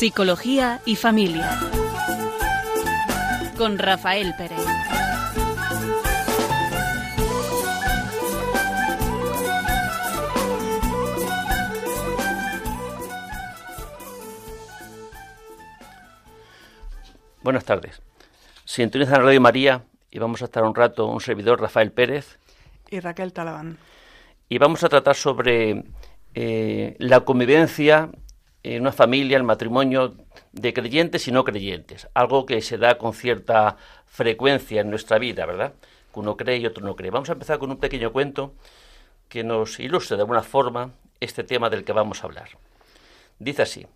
[0.00, 1.60] Psicología y Familia.
[3.58, 4.58] Con Rafael Pérez.
[17.42, 18.00] Buenas tardes.
[18.64, 22.38] Sintonizan Radio María y vamos a estar un rato un servidor Rafael Pérez
[22.88, 23.76] y Raquel Talabán.
[24.48, 25.84] Y vamos a tratar sobre
[26.34, 28.08] eh, la convivencia
[28.62, 30.16] en una familia, el matrimonio
[30.52, 35.46] de creyentes y no creyentes, algo que se da con cierta frecuencia en nuestra vida,
[35.46, 35.74] ¿verdad?
[36.12, 37.10] Que uno cree y otro no cree.
[37.10, 38.54] Vamos a empezar con un pequeño cuento
[39.28, 42.48] que nos ilustre de alguna forma este tema del que vamos a hablar.
[43.38, 43.86] Dice así,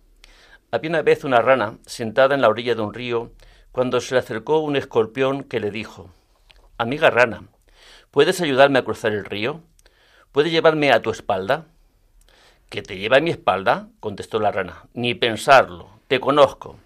[0.71, 3.31] había una vez una rana sentada en la orilla de un río
[3.71, 6.09] cuando se le acercó un escorpión que le dijo,
[6.77, 7.43] Amiga rana,
[8.11, 9.61] ¿puedes ayudarme a cruzar el río?
[10.31, 11.67] ¿Puedes llevarme a tu espalda?
[12.69, 13.89] ¿Que te lleva a mi espalda?
[13.99, 14.85] contestó la rana.
[14.93, 16.77] Ni pensarlo, te conozco.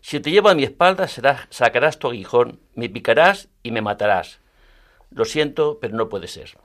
[0.00, 1.08] Si te llevo a mi espalda,
[1.50, 4.40] sacarás tu aguijón, me picarás y me matarás.
[5.10, 6.58] Lo siento, pero no puede ser.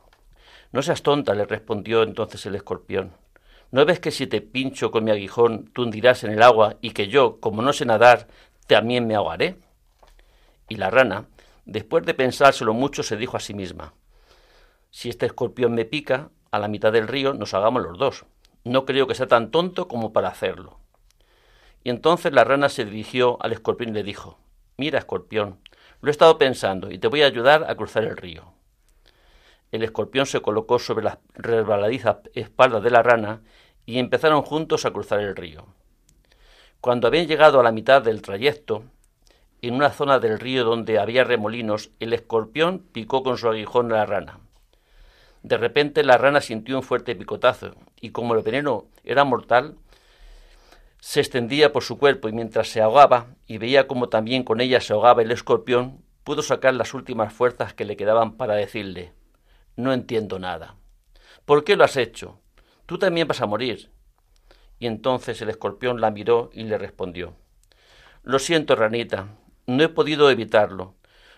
[0.71, 3.13] No seas tonta, le respondió entonces el escorpión.
[3.71, 6.91] ¿No ves que si te pincho con mi aguijón, tú hundirás en el agua y
[6.91, 8.27] que yo, como no sé nadar,
[8.67, 9.57] también me ahogaré?
[10.67, 11.27] Y la rana,
[11.65, 13.93] después de pensárselo mucho, se dijo a sí misma,
[14.89, 18.25] si este escorpión me pica, a la mitad del río nos hagamos los dos.
[18.63, 20.79] No creo que sea tan tonto como para hacerlo.
[21.83, 24.37] Y entonces la rana se dirigió al escorpión y le dijo,
[24.77, 25.59] Mira, escorpión,
[26.01, 28.53] lo he estado pensando y te voy a ayudar a cruzar el río.
[29.71, 33.41] El escorpión se colocó sobre las resbaladizas espaldas de la rana
[33.85, 35.65] y empezaron juntos a cruzar el río.
[36.81, 38.83] Cuando habían llegado a la mitad del trayecto,
[39.61, 43.97] en una zona del río donde había remolinos, el escorpión picó con su aguijón a
[43.97, 44.39] la rana.
[45.43, 49.77] De repente la rana sintió un fuerte picotazo y como el veneno era mortal,
[50.99, 54.81] se extendía por su cuerpo y mientras se ahogaba y veía como también con ella
[54.81, 59.13] se ahogaba el escorpión, pudo sacar las últimas fuerzas que le quedaban para decirle
[59.77, 60.75] No entiendo nada.
[61.45, 62.39] ¿Por qué lo has hecho?
[62.85, 63.91] Tú también vas a morir.
[64.77, 67.35] Y entonces el escorpión la miró y le respondió
[68.23, 69.29] Lo siento, ranita,
[69.67, 70.95] no he podido evitarlo.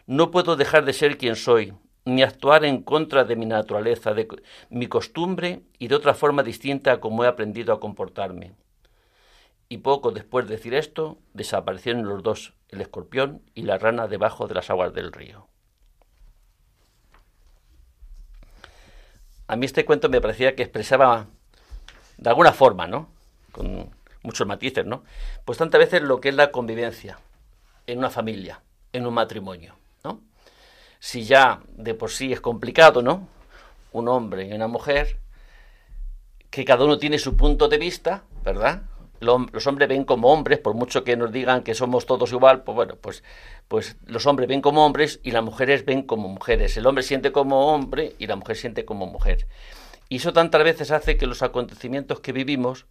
[0.08, 1.74] No puedo dejar de ser quien soy,
[2.06, 4.28] ni actuar en contra de mi naturaleza, de
[4.70, 8.54] mi costumbre y de otra forma distinta a como he aprendido a comportarme.
[9.70, 14.48] Y poco después de decir esto, desaparecieron los dos, el escorpión y la rana, debajo
[14.48, 15.48] de las aguas del río.
[19.48, 21.28] A mí este cuento me parecía que expresaba
[22.18, 23.10] de alguna forma, ¿no?
[23.52, 23.92] Con
[24.24, 25.04] muchos matices, ¿no?
[25.46, 27.20] Pues tantas veces lo que es la convivencia
[27.88, 28.62] en una familia,
[28.94, 29.81] en un matrimonio
[31.02, 33.28] si ya de por sí es complicado, ¿no?
[33.92, 35.18] Un hombre y una mujer,
[36.52, 38.84] que cada uno tiene su punto de vista, ¿verdad?
[39.20, 42.76] Los hombres ven como hombres, por mucho que nos digan que somos todos igual, pues
[42.76, 43.24] bueno, pues,
[43.68, 46.78] pues los hombres ven como hombres y las mujeres ven como mujeres.
[46.78, 49.48] El hombre siente como hombre y la mujer siente como mujer.
[50.08, 52.86] Y eso tantas veces hace que los acontecimientos que vivimos,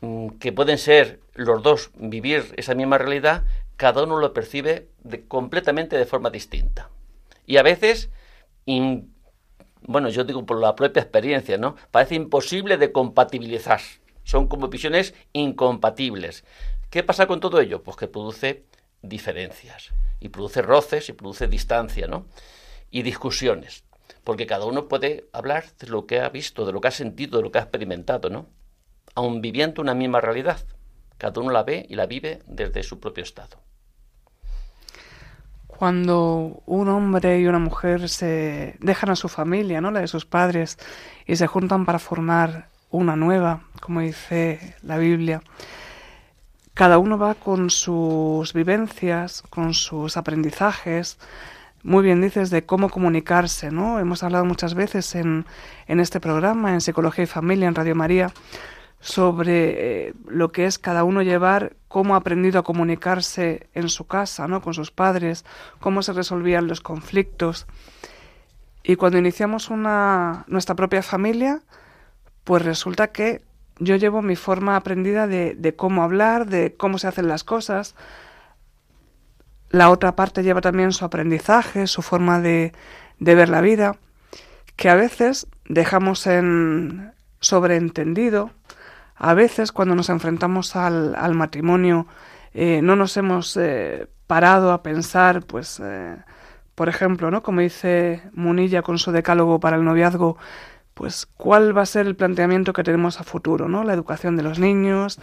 [0.00, 3.44] mm, que pueden ser los dos vivir esa misma realidad,
[3.76, 4.88] cada uno lo percibe
[5.28, 6.90] completamente de forma distinta.
[7.48, 8.10] Y a veces,
[8.66, 11.76] bueno, yo digo por la propia experiencia, ¿no?
[11.90, 13.80] Parece imposible de compatibilizar.
[14.22, 16.44] Son como visiones incompatibles.
[16.90, 17.82] ¿Qué pasa con todo ello?
[17.82, 18.66] Pues que produce
[19.00, 22.26] diferencias y produce roces y produce distancia, ¿no?
[22.90, 23.84] Y discusiones,
[24.24, 27.38] porque cada uno puede hablar de lo que ha visto, de lo que ha sentido,
[27.38, 28.50] de lo que ha experimentado, ¿no?
[29.14, 30.60] Aun viviendo una misma realidad,
[31.16, 33.56] cada uno la ve y la vive desde su propio estado.
[35.78, 39.92] Cuando un hombre y una mujer se dejan a su familia, ¿no?
[39.92, 40.76] la de sus padres,
[41.24, 45.40] y se juntan para formar una nueva, como dice la Biblia,
[46.74, 51.16] cada uno va con sus vivencias, con sus aprendizajes,
[51.84, 54.00] muy bien dices de cómo comunicarse, ¿no?
[54.00, 55.46] Hemos hablado muchas veces en,
[55.86, 58.32] en este programa, en Psicología y Familia, en Radio María,
[59.00, 64.06] sobre eh, lo que es cada uno llevar, cómo ha aprendido a comunicarse en su
[64.06, 64.60] casa, ¿no?
[64.60, 65.44] con sus padres,
[65.80, 67.66] cómo se resolvían los conflictos.
[68.82, 71.60] Y cuando iniciamos una, nuestra propia familia,
[72.44, 73.42] pues resulta que
[73.78, 77.94] yo llevo mi forma aprendida de, de cómo hablar, de cómo se hacen las cosas.
[79.70, 82.72] La otra parte lleva también su aprendizaje, su forma de,
[83.20, 83.96] de ver la vida,
[84.74, 88.50] que a veces dejamos en sobreentendido
[89.18, 92.06] a veces cuando nos enfrentamos al, al matrimonio
[92.54, 96.16] eh, no nos hemos eh, parado a pensar, pues, eh,
[96.74, 97.42] por ejemplo, ¿no?
[97.42, 100.38] Como dice Munilla con su decálogo para el noviazgo,
[100.94, 103.84] pues cuál va a ser el planteamiento que tenemos a futuro, ¿no?
[103.84, 105.20] La educación de los niños,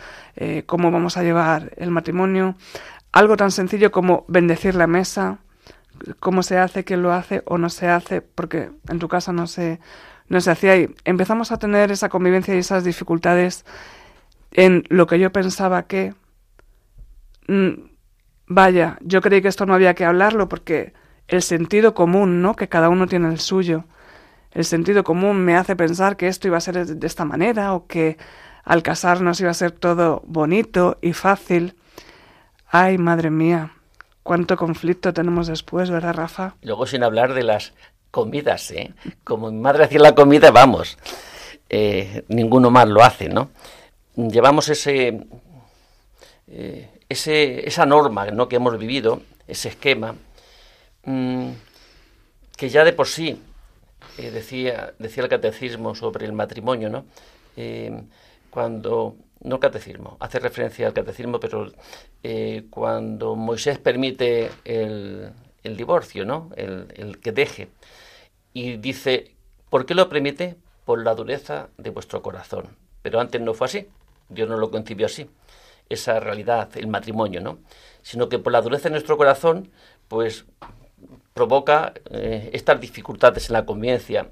[0.66, 2.56] cómo vamos a llevar el matrimonio,
[3.12, 5.40] algo tan sencillo como bendecir la mesa,
[6.22, 9.48] cómo se hace, quién lo hace o no se hace, porque en tu casa no
[9.48, 9.82] se,
[10.28, 13.66] no se hacía y empezamos a tener esa convivencia y esas dificultades
[14.52, 16.14] en lo que yo pensaba que
[17.48, 17.70] mm,
[18.48, 20.94] vaya, yo creí que esto no había que hablarlo porque
[21.28, 22.56] el sentido común, ¿no?
[22.56, 23.86] Que cada uno tiene el suyo
[24.56, 27.88] el sentido común me hace pensar que esto iba a ser de esta manera o
[27.88, 28.18] que
[28.64, 31.76] al casarnos iba a ser todo bonito y fácil.
[32.66, 33.74] Ay, madre mía,
[34.24, 36.56] cuánto conflicto tenemos después, ¿verdad, Rafa?
[36.62, 37.74] Luego sin hablar de las
[38.16, 38.94] comidas, ¿eh?
[39.26, 40.98] Como mi madre hacía la comida, vamos,
[41.68, 43.50] eh, ninguno más lo hace, ¿no?
[44.16, 45.20] Llevamos ese,
[46.48, 48.48] eh, ese, esa norma ¿no?
[48.48, 50.16] que hemos vivido, ese esquema,
[51.04, 51.50] mm,
[52.56, 53.38] que ya de por sí
[54.18, 57.04] eh, decía, decía el catecismo sobre el matrimonio, ¿no?
[58.50, 61.70] Cuando, no catecismo, hace referencia al catecismo, pero
[62.70, 65.34] cuando Moisés permite el,
[65.66, 66.52] el divorcio, ¿no?
[66.56, 67.68] El, el, que deje,
[68.56, 69.36] y dice,
[69.70, 70.56] ¿por qué lo permite?
[70.86, 72.78] Por la dureza de vuestro corazón.
[73.02, 73.88] Pero antes no fue así,
[74.30, 75.30] Dios no lo concibió así,
[75.90, 77.60] esa realidad, el matrimonio, ¿no?
[78.02, 79.72] Sino que por la dureza de nuestro corazón,
[80.08, 80.46] pues
[81.34, 84.30] provoca eh, estas dificultades en la convivencia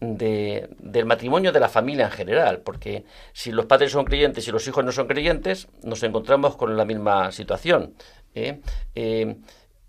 [0.00, 3.04] del matrimonio, de la familia en general, porque
[3.34, 6.86] si los padres son creyentes y los hijos no son creyentes, nos encontramos con la
[6.86, 7.92] misma situación.
[8.34, 8.60] ¿eh?
[8.94, 9.36] Eh,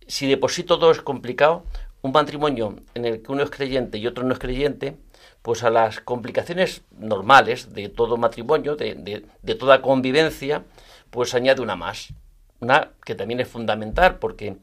[0.06, 1.64] si de por sí todo es complicado,
[2.02, 4.98] un matrimonio en el que uno es creyente y otro no es creyente,
[5.42, 10.64] pues a las complicaciones normales de todo matrimonio, de, de toda convivencia,
[11.10, 12.14] pues añade una más.
[12.60, 14.58] Una que también es fundamental, porque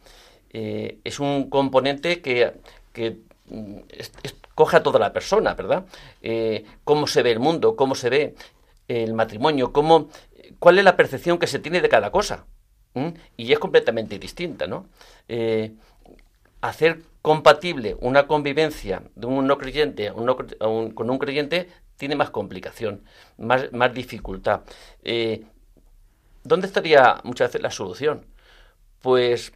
[0.59, 2.55] eh, es un componente que,
[3.47, 3.77] mm,
[4.55, 5.85] coge a toda la persona, ¿verdad?
[6.23, 8.35] Eh, cómo se ve el mundo, cómo se ve
[8.89, 10.09] el matrimonio, cómo,
[10.59, 12.47] cuál es la percepción que se tiene de cada cosa.
[13.37, 14.87] Y es completamente distinta, ¿no?
[15.29, 15.73] Eh,
[16.63, 23.03] hacer compatible una convivencia de un no creyente con un creyente tiene más complicación,
[23.37, 24.61] más, más dificultad.
[26.45, 28.27] ¿Dónde estaría muchas veces la solución?
[29.03, 29.53] Pues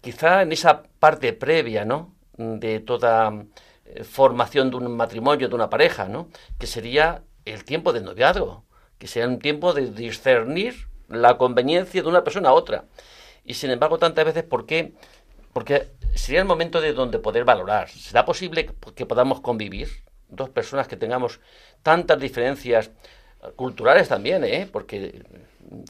[0.00, 2.16] quizá en esa parte previa, ¿no?
[2.36, 3.44] De toda
[3.84, 6.28] eh, formación de un matrimonio, de una pareja, ¿no?
[6.58, 8.64] Que sería el tiempo de noviazgo,
[8.98, 12.86] que sería un tiempo de discernir la conveniencia de una persona a otra.
[13.44, 14.94] Y sin embargo, tantas veces, ¿por qué?
[15.54, 17.88] Porque sería el momento de donde poder valorar.
[17.88, 19.88] ¿Será posible que podamos convivir?
[20.28, 21.40] Dos personas que tengamos
[21.82, 22.90] tantas diferencias
[23.56, 24.68] culturales también, ¿eh?
[24.70, 25.22] Porque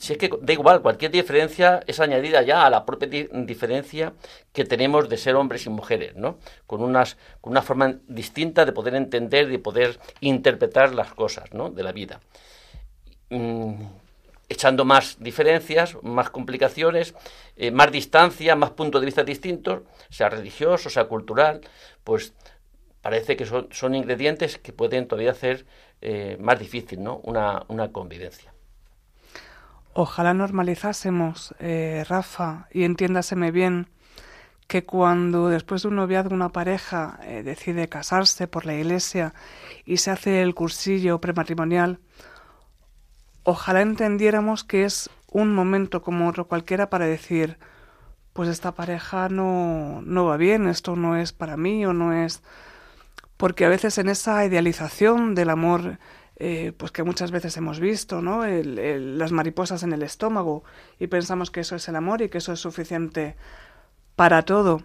[0.01, 4.13] si es que da igual, cualquier diferencia es añadida ya a la propia diferencia
[4.53, 6.39] que tenemos de ser hombres y mujeres, ¿no?
[6.67, 11.71] Con, unas, con una forma distinta de poder entender y poder interpretar las cosas, ¿no?
[11.71, 12.21] De la vida.
[13.31, 13.75] Mm,
[14.55, 17.15] echando más diferencias, más complicaciones,
[17.57, 21.61] eh, más distancia, más puntos de vista distintos, sea religioso, sea cultural,
[22.05, 22.33] pues
[23.03, 25.67] parece que son, ingredientes que pueden todavía hacer
[26.01, 27.17] eh, más difícil, ¿no?
[27.25, 28.55] Una, una convivencia.
[29.93, 33.89] Ojalá normalizásemos, eh, Rafa, y entiéndaseme bien,
[34.67, 39.35] que cuando después de un noviazgo una pareja decide casarse por la iglesia
[39.85, 41.99] y se hace el cursillo prematrimonial,
[43.45, 47.59] ojalá entendiéramos que es un momento como otro cualquiera para decir,
[48.33, 52.43] pues esta pareja no, no va bien, esto no es para mí o no es...
[53.37, 55.99] Porque a veces en esa idealización del amor
[56.37, 58.45] eh, pues que muchas veces hemos visto, ¿no?
[58.45, 60.65] las mariposas en el estómago
[60.99, 63.37] y pensamos que eso es el amor y que eso es suficiente
[64.17, 64.83] para todo.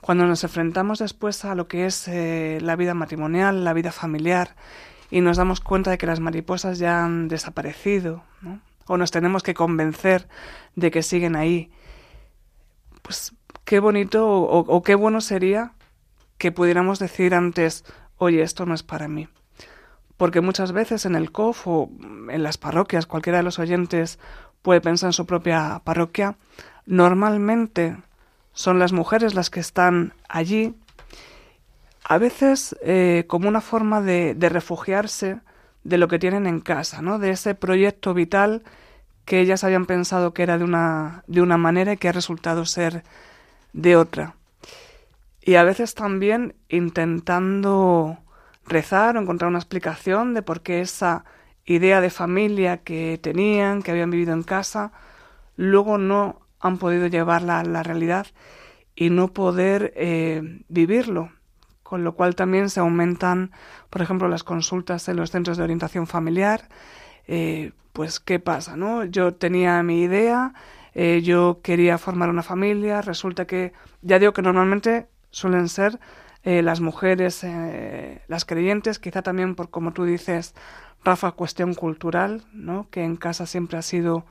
[0.00, 4.54] Cuando nos enfrentamos después a lo que es eh, la vida matrimonial, la vida familiar,
[5.12, 8.24] y nos damos cuenta de que las mariposas ya han desaparecido,
[8.86, 10.26] o nos tenemos que convencer
[10.74, 11.70] de que siguen ahí,
[13.02, 15.72] pues qué bonito o, o qué bueno sería
[16.38, 17.84] que pudiéramos decir antes,
[18.16, 19.28] oye, esto no es para mí
[20.22, 21.90] porque muchas veces en el COF o
[22.30, 24.20] en las parroquias, cualquiera de los oyentes
[24.62, 26.36] puede pensar en su propia parroquia,
[26.86, 27.96] normalmente
[28.52, 30.76] son las mujeres las que están allí,
[32.04, 35.40] a veces eh, como una forma de, de, refugiarse
[35.84, 37.18] de lo que tienen en casa, ¿no?
[37.18, 38.62] de ese proyecto vital
[39.24, 42.64] que ellas habían pensado que era de una, de una manera y que ha resultado
[42.64, 43.04] ser
[43.72, 44.36] de otra.
[45.40, 48.18] Y a veces también intentando
[48.66, 51.24] rezar o encontrar una explicación de por qué esa
[51.64, 54.92] idea de familia que tenían, que habían vivido en casa,
[55.56, 58.26] luego no han podido llevarla a la realidad
[58.94, 61.30] y no poder eh, vivirlo
[61.92, 63.50] con lo cual también se aumentan,
[63.90, 66.70] por ejemplo, las consultas en los centros de orientación familiar.
[67.28, 68.78] Eh, pues, ¿qué pasa?
[68.78, 69.04] ¿no?
[69.04, 70.54] Yo tenía mi idea,
[70.94, 76.00] eh, yo quería formar una familia, resulta que, ya digo que normalmente suelen ser
[76.44, 77.44] eh, las mujeres,
[78.26, 80.54] las creyentes, quizá también por, como tú dices,
[81.04, 82.88] Rafa, cuestión cultural, ¿no?
[82.90, 84.24] que en casa siempre ha sido,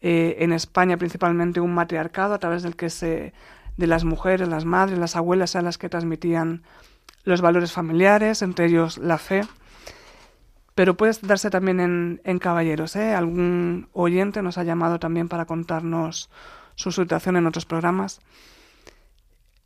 [0.00, 3.32] en España principalmente, un matriarcado a través del que se
[3.76, 6.62] de las mujeres, las madres, las abuelas a las que transmitían
[7.26, 9.42] los valores familiares, entre ellos la fe.
[10.74, 12.96] Pero puede darse también en, caballeros.
[12.96, 13.14] ¿eh?
[13.14, 16.30] Algún oyente nos ha llamado también para contarnos
[16.76, 18.20] su situación en otros programas.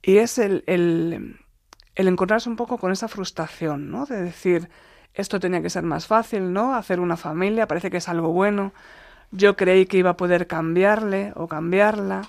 [0.02, 1.38] Y es el, el,
[1.96, 4.06] el encontrarse un poco con esa frustración, ¿no?
[4.06, 4.70] De decir,
[5.12, 6.74] esto tenía que ser más fácil, ¿no?
[6.74, 8.72] Hacer una familia, parece que es algo bueno.
[9.32, 12.22] Yo creí que iba a poder cambiarle o cambiarla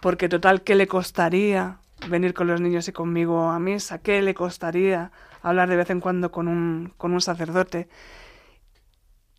[0.00, 3.98] porque total, ¿qué le costaría venir con los niños y conmigo a misa?
[3.98, 5.10] ¿Qué le costaría
[5.42, 7.88] hablar de vez en cuando con un, con un sacerdote?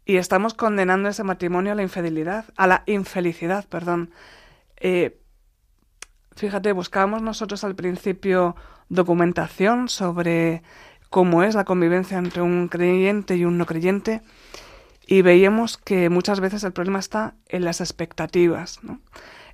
[0.05, 4.11] Y estamos condenando ese matrimonio a la infidelidad, a la infelicidad, perdón.
[4.77, 5.19] Eh,
[6.35, 8.55] fíjate, buscábamos nosotros al principio
[8.89, 10.61] documentación sobre
[11.09, 14.21] cómo es la convivencia entre un creyente y un no creyente
[15.07, 18.83] y veíamos que muchas veces el problema está en las expectativas.
[18.83, 18.99] ¿no?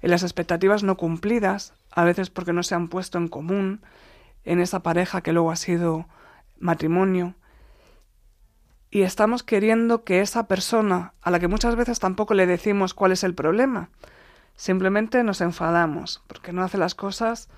[0.01, 3.81] En las expectativas no cumplidas, a veces porque no se han puesto en común
[4.43, 6.07] en esa pareja que luego ha sido
[6.59, 7.35] matrimonio.
[8.89, 13.11] Y estamos queriendo que esa persona, a la que muchas veces tampoco le decimos cuál
[13.11, 13.89] es el problema,
[14.55, 17.49] simplemente nos enfadamos porque no hace las cosas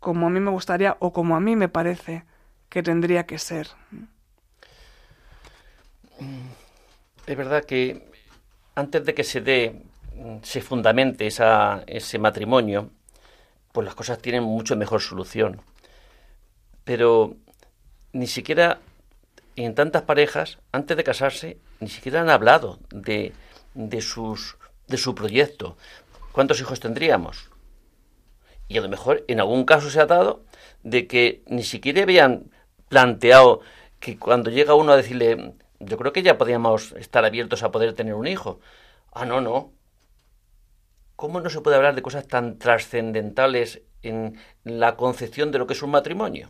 [0.00, 2.24] como a mí me gustaría o como a mí me parece
[2.68, 3.68] que tendría que ser.
[7.26, 8.10] Es verdad que
[8.74, 9.84] antes de que se dé
[10.42, 12.90] se fundamente esa, ese matrimonio,
[13.72, 15.60] pues las cosas tienen mucho mejor solución.
[16.84, 17.36] Pero
[18.12, 18.80] ni siquiera
[19.56, 23.32] en tantas parejas, antes de casarse, ni siquiera han hablado de,
[23.74, 24.56] de, sus,
[24.88, 25.76] de su proyecto.
[26.32, 27.50] ¿Cuántos hijos tendríamos?
[28.68, 30.44] Y a lo mejor en algún caso se ha dado
[30.82, 32.50] de que ni siquiera habían
[32.88, 33.60] planteado
[33.98, 37.94] que cuando llega uno a decirle, yo creo que ya podríamos estar abiertos a poder
[37.94, 38.60] tener un hijo.
[39.12, 39.72] Ah, no, no.
[41.20, 45.74] ¿Cómo no se puede hablar de cosas tan trascendentales en la concepción de lo que
[45.74, 46.48] es un matrimonio?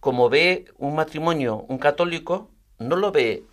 [0.00, 3.44] Como ve un matrimonio un católico, no lo ve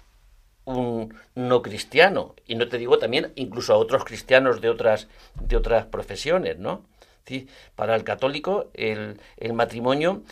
[0.64, 5.10] un no cristiano, y no te digo también incluso a otros cristianos de otras,
[5.42, 6.86] de otras profesiones, ¿no?
[7.26, 7.50] ¿Sí?
[7.76, 10.24] Para el católico, el, el matrimonio,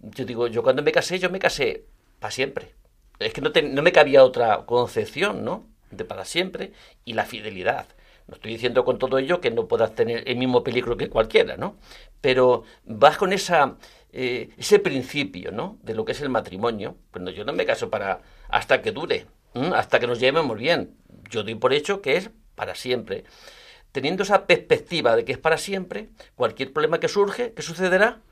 [0.00, 1.84] yo digo, yo cuando me casé, yo me casé
[2.20, 2.72] para siempre.
[3.18, 5.66] Es que no, no me cabía otra concepción, ¿no?
[5.90, 6.72] De para siempre,
[7.04, 7.86] y la fidelidad.
[8.32, 11.58] No estoy diciendo con todo ello que no puedas tener el mismo peligro que cualquiera,
[11.58, 11.76] ¿no?
[12.22, 13.76] Pero vas con esa,
[14.10, 15.78] eh, ese principio, ¿no?
[15.82, 16.96] De lo que es el matrimonio.
[17.10, 19.26] Cuando yo no me caso para hasta que dure,
[19.74, 20.96] hasta que nos llevemos bien.
[21.28, 23.24] Yo doy por hecho que es para siempre.
[23.92, 28.22] Teniendo esa perspectiva de que es para siempre, cualquier problema que surge, ¿qué sucederá?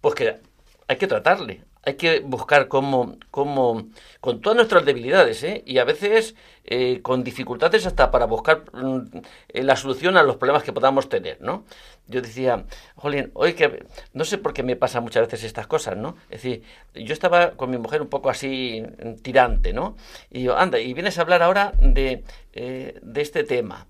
[0.00, 0.40] Pues que
[0.88, 3.88] hay que tratarle, hay que buscar cómo, cómo
[4.20, 5.62] con todas nuestras debilidades, ¿eh?
[5.66, 9.20] y a veces eh, con dificultades hasta para buscar mm,
[9.54, 11.64] la solución a los problemas que podamos tener, ¿no?
[12.06, 12.64] Yo decía,
[12.96, 16.16] Jolín, hoy que no sé por qué me pasa muchas veces estas cosas, ¿no?
[16.30, 16.62] Es decir,
[16.94, 18.82] yo estaba con mi mujer un poco así
[19.22, 19.96] tirante, ¿no?
[20.30, 23.86] Y yo, anda, y vienes a hablar ahora de, eh, de este tema.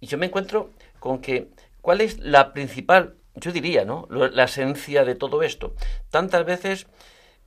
[0.00, 1.48] Y yo me encuentro con que,
[1.80, 4.06] ¿cuál es la principal yo diría, ¿no?
[4.10, 5.74] La esencia de todo esto.
[6.10, 6.86] Tantas veces,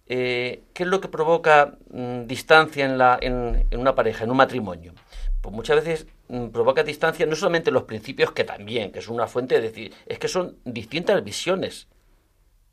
[0.07, 4.37] eh, ¿qué es lo que provoca mm, distancia en, la, en, una pareja, en un
[4.37, 4.93] matrimonio?
[5.41, 9.27] Pues muchas veces mm, provoca distancia no solamente los principios, que también, que es una
[9.27, 11.87] fuente de decir, es que son distintas visiones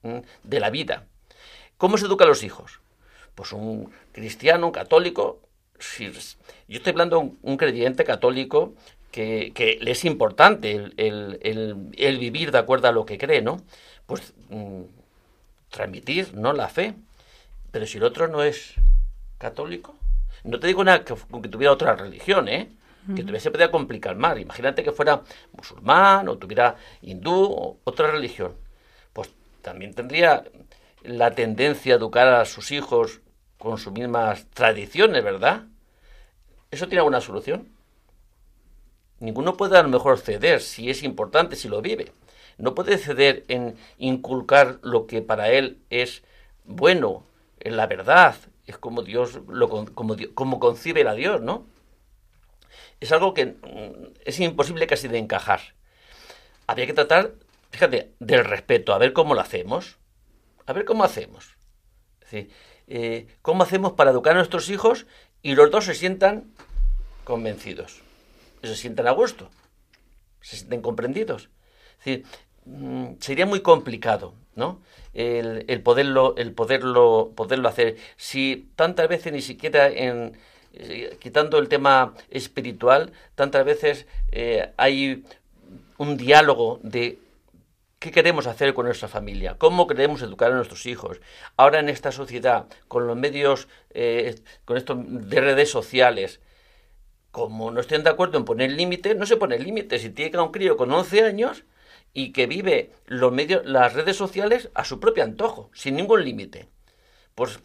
[0.02, 1.06] mm, de la vida.
[1.76, 2.80] ¿Cómo se educa a los hijos?
[3.34, 5.40] Pues un cristiano, un católico,
[5.98, 8.74] yo estoy hablando de un creyente católico
[9.12, 13.58] que, le es importante el, vivir de acuerdo a lo que cree, ¿no?
[14.06, 14.34] Pues
[15.70, 16.52] transmitir, ¿no?
[16.52, 16.94] La fe.
[17.72, 18.74] Pero si el otro no es
[19.38, 19.96] católico,
[20.44, 22.70] no te digo nada que, que tuviera otra religión, ¿eh?
[23.16, 24.38] Que tuviese se podía complicar más.
[24.38, 28.54] Imagínate que fuera musulmán o tuviera hindú o otra religión.
[29.12, 29.28] Pues
[29.60, 30.44] también tendría
[31.02, 33.20] la tendencia a educar a sus hijos
[33.58, 35.64] con sus mismas tradiciones, ¿verdad?
[36.70, 37.68] ¿Eso tiene alguna solución?
[39.18, 42.12] Ninguno puede a lo mejor ceder si es importante, si lo vive.
[42.56, 46.22] No puede ceder en inculcar lo que para él es
[46.64, 47.24] bueno,
[47.64, 51.66] en la verdad, es como Dios lo como, como concibe a Dios, ¿no?
[53.00, 55.60] Es algo que mm, es imposible casi de encajar.
[56.66, 57.34] Habría que tratar,
[57.70, 59.98] fíjate, del respeto, a ver cómo lo hacemos.
[60.66, 61.56] A ver cómo hacemos.
[62.30, 65.06] Eh, ¿Cómo hacemos para educar a nuestros hijos
[65.42, 66.52] y los dos se sientan
[67.24, 68.00] convencidos?
[68.62, 69.50] Se sientan a gusto,
[70.40, 71.50] se sienten comprendidos.
[72.64, 74.80] Mm, sería muy complicado, ¿no?
[75.14, 77.96] El, poderlo, el poderlo, poderlo hacer.
[78.16, 80.36] Si tantas veces ni siquiera en
[80.74, 85.22] eh, quitando el tema espiritual, tantas veces eh, hay
[85.98, 87.18] un diálogo de
[87.98, 91.20] qué queremos hacer con nuestra familia, cómo queremos educar a nuestros hijos.
[91.56, 96.40] Ahora en esta sociedad, con los medios, eh, con esto de redes sociales,
[97.30, 100.02] como no estén de acuerdo en poner límites, no se pone límites.
[100.02, 101.64] Si tiene un crío con 11 años
[102.12, 106.68] y que vive los medios, las redes sociales a su propio antojo, sin ningún límite.
[107.34, 107.60] Pues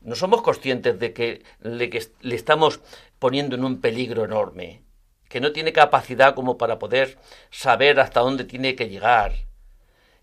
[0.00, 2.80] no somos conscientes de que, le estamos
[3.18, 4.82] poniendo en un peligro enorme,
[5.28, 7.18] que no tiene capacidad como para poder
[7.50, 9.34] saber hasta dónde tiene que llegar.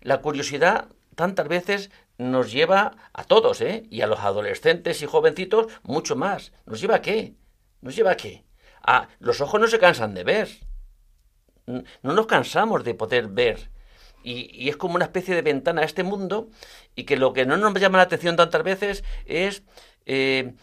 [0.00, 3.84] La curiosidad tantas veces nos lleva a todos, ¿eh?
[3.90, 6.52] Y a los adolescentes y jovencitos mucho más.
[6.66, 7.34] ¿Nos lleva a qué?
[7.80, 8.44] ¿Nos lleva a qué?
[8.82, 10.48] A los ojos no se cansan de ver.
[11.66, 13.70] No nos cansamos de poder ver
[14.24, 16.48] y, es como una especie de ventana a este mundo
[16.96, 19.62] y que lo que no nos llama la atención tantas veces es
[20.06, 20.54] eh,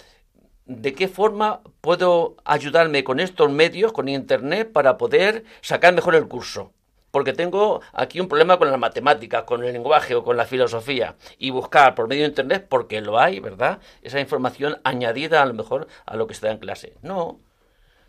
[0.66, 6.28] de qué forma puedo ayudarme con estos medios, con Internet, para poder sacar mejor el
[6.28, 6.74] curso.
[7.12, 11.16] Porque tengo aquí un problema con las matemáticas, con el lenguaje o con la filosofía.
[11.38, 13.80] Y buscar por medio de Internet, porque lo hay, ¿verdad?
[14.02, 16.94] Esa información añadida a lo mejor a lo que se da en clase.
[17.02, 17.42] No.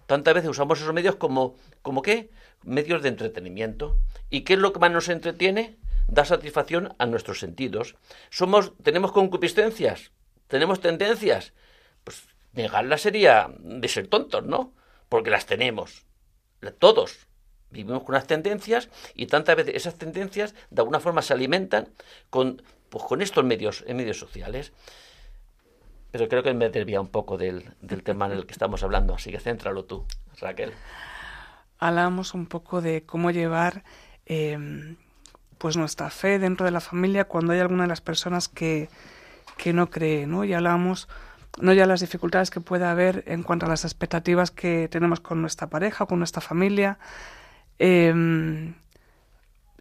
[0.06, 2.30] Tantas veces usamos esos medios como, ¿como qué?
[2.64, 3.98] Medios de entretenimiento.
[4.30, 5.76] ¿Y qué es lo que más nos entretiene?
[6.08, 7.96] Da satisfacción a nuestros sentidos.
[8.30, 10.12] Somos, tenemos concupiscencias,
[10.48, 11.52] tenemos tendencias.
[12.04, 14.74] Pues negarlas sería de ser tontos, ¿no?
[15.08, 16.04] Porque las tenemos.
[16.78, 17.26] Todos
[17.70, 21.88] vivimos con unas tendencias y tantas veces esas tendencias de alguna forma se alimentan
[22.30, 24.72] con, pues, con estos medios, en medios sociales.
[26.10, 29.14] Pero creo que me desvía un poco del, del tema en el que estamos hablando,
[29.14, 30.04] así que céntralo tú,
[30.38, 30.74] Raquel
[31.82, 33.82] hablamos un poco de cómo llevar
[34.26, 34.96] em,
[35.58, 38.88] pues nuestra fe dentro de la familia cuando hay alguna de las personas que,
[39.56, 40.44] que no cree, ¿no?
[40.44, 41.08] Y hablamos
[41.60, 45.40] no ya las dificultades que puede haber en cuanto a las expectativas que tenemos con
[45.42, 46.98] nuestra pareja, con nuestra familia,
[47.78, 48.74] em,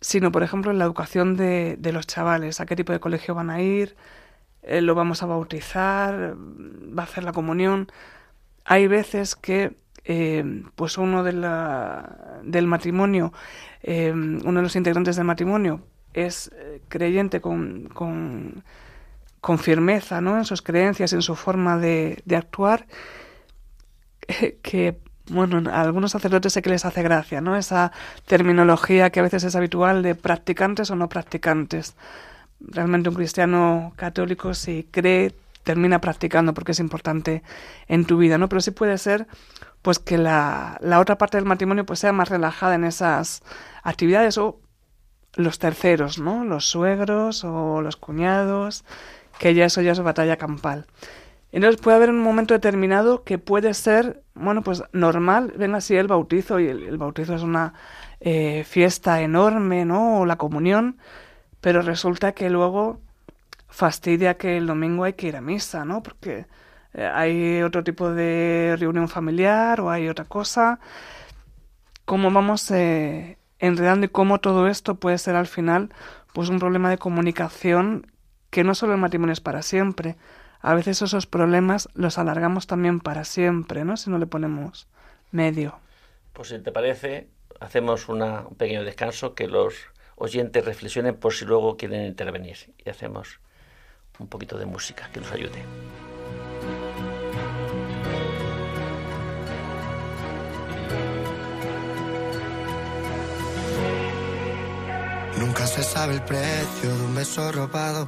[0.01, 3.35] sino, por ejemplo, en la educación de, de, los chavales, a qué tipo de colegio
[3.35, 3.95] van a ir,
[4.63, 7.91] eh, lo vamos a bautizar, va a hacer la comunión.
[8.65, 13.33] Hay veces que eh, pues uno de la, del matrimonio,
[13.83, 15.81] eh, uno de los integrantes del matrimonio
[16.13, 18.63] es eh, creyente con, con,
[19.59, 20.37] firmeza ¿no?
[20.37, 22.87] en sus creencias, en su forma de, de actuar,
[24.61, 24.97] que
[25.29, 27.55] bueno, a algunos sacerdotes sé que les hace gracia, ¿no?
[27.55, 27.91] Esa
[28.25, 31.95] terminología que a veces es habitual de practicantes o no practicantes.
[32.59, 35.33] Realmente un cristiano católico si cree
[35.63, 37.43] termina practicando porque es importante
[37.87, 38.49] en tu vida, ¿no?
[38.49, 39.27] Pero sí puede ser
[39.81, 43.43] pues que la, la otra parte del matrimonio pues sea más relajada en esas
[43.83, 44.59] actividades o
[45.35, 46.43] los terceros, ¿no?
[46.43, 48.83] Los suegros o los cuñados,
[49.39, 50.87] que ya eso ya es batalla campal.
[51.51, 56.07] Entonces puede haber un momento determinado que puede ser, bueno, pues normal, ven así el
[56.07, 57.73] bautizo, y el, bautizo es una
[58.21, 60.19] eh, fiesta enorme, ¿no?
[60.21, 60.97] O la comunión,
[61.59, 63.01] pero resulta que luego
[63.71, 66.03] fastidia que el domingo hay que ir a misa, ¿no?
[66.03, 66.45] Porque
[66.93, 70.79] eh, hay otro tipo de reunión familiar o hay otra cosa.
[72.05, 75.89] ¿Cómo vamos eh, enredando y cómo todo esto puede ser al final
[76.33, 78.07] pues un problema de comunicación
[78.49, 80.17] que no solo el matrimonio es para siempre.
[80.59, 83.97] A veces esos problemas los alargamos también para siempre, ¿no?
[83.97, 84.87] Si no le ponemos
[85.31, 85.79] medio.
[86.33, 87.29] Pues si te parece,
[87.59, 89.75] hacemos una, un pequeño descanso, que los
[90.15, 93.39] oyentes reflexionen por si luego quieren intervenir y hacemos
[94.21, 95.65] un poquito de música que nos ayude.
[105.37, 108.07] Nunca se sabe el precio de un beso robado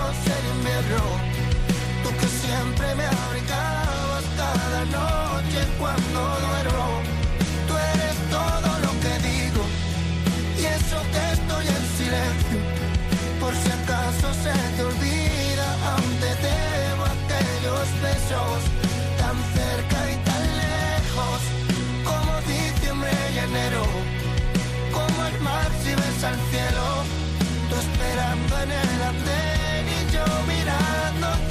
[28.63, 31.50] En el andén y yo mirándote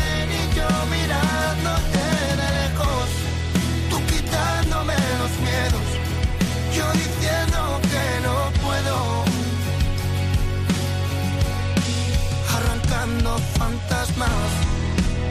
[13.57, 14.51] fantasmas,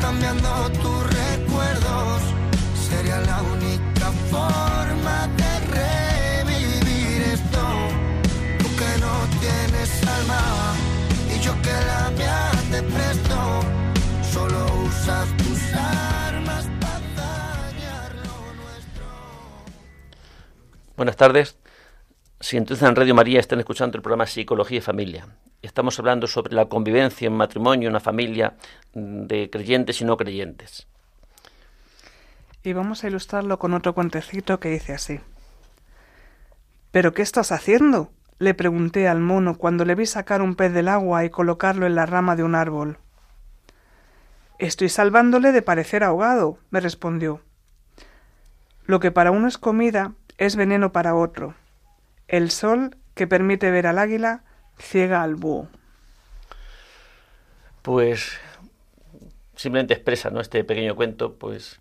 [0.00, 2.22] cambiando tus recuerdos,
[2.88, 7.62] sería la única forma de revivir esto.
[8.58, 10.42] Tú que no tienes alma
[11.34, 13.60] y yo que la mía te presto.
[14.32, 19.04] Solo usas tus armas para dañar lo nuestro.
[20.96, 21.56] Buenas tardes.
[22.40, 25.26] Si entonces en Radio María están escuchando el programa Psicología y Familia.
[25.62, 28.54] Estamos hablando sobre la convivencia en matrimonio, una familia
[28.94, 30.86] mm, de creyentes y no creyentes.
[32.64, 35.20] Y vamos a ilustrarlo con otro cuentecito que dice así.
[36.90, 38.10] ¿Pero qué estás haciendo?
[38.40, 41.94] le pregunté al mono cuando le vi sacar un pez del agua y colocarlo en
[41.94, 42.96] la rama de un árbol.
[44.58, 47.42] Estoy salvándole de parecer ahogado, me respondió.
[48.86, 51.54] Lo que para uno es comida es veneno para otro.
[52.30, 54.44] El sol que permite ver al águila
[54.78, 55.68] ciega al búho.
[57.82, 58.38] Pues
[59.56, 60.40] simplemente expresa ¿no?
[60.40, 61.80] este pequeño cuento pues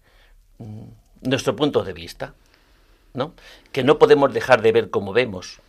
[0.58, 0.86] mm,
[1.22, 2.34] nuestro punto de vista,
[3.14, 3.36] ¿no?
[3.72, 5.60] Que no podemos dejar de ver como vemos.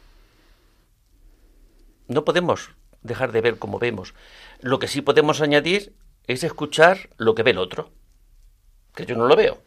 [2.09, 2.71] No podemos
[3.03, 4.15] dejar de ver como vemos.
[4.61, 5.93] Lo que sí podemos añadir
[6.27, 7.91] es escuchar lo que ve el otro,
[8.95, 9.61] que yo no lo veo,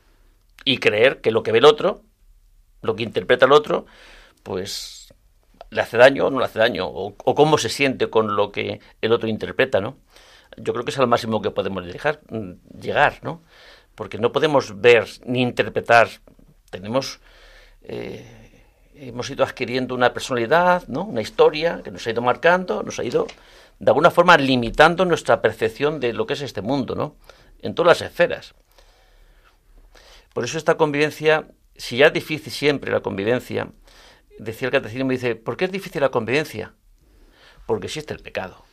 [0.65, 2.01] y creer que lo que ve el otro,
[2.81, 3.85] lo que interpreta el otro,
[4.43, 5.13] pues
[5.69, 8.51] le hace daño o no le hace daño, o, o cómo se siente con lo
[8.51, 9.97] que el otro interpreta, ¿no?
[10.57, 13.41] Yo creo que es al máximo que podemos dejar, mm, llegar, ¿no?
[13.95, 16.09] Porque no podemos ver ni interpretar,
[16.69, 17.19] tenemos...
[17.83, 18.39] eh,
[18.95, 21.03] hemos ido adquiriendo una personalidad, ¿no?
[21.03, 23.27] una historia que nos ha ido marcando, nos ha ido
[23.79, 27.15] de alguna forma limitando nuestra percepción de lo que es este mundo, ¿no?
[27.61, 28.53] En todas las esferas.
[30.33, 33.69] Por eso esta convivencia, si ya es difícil siempre la convivencia,
[34.39, 36.73] decía el catecismo, dice, ¿por qué es difícil la convivencia?
[37.65, 38.63] Porque existe el pecado.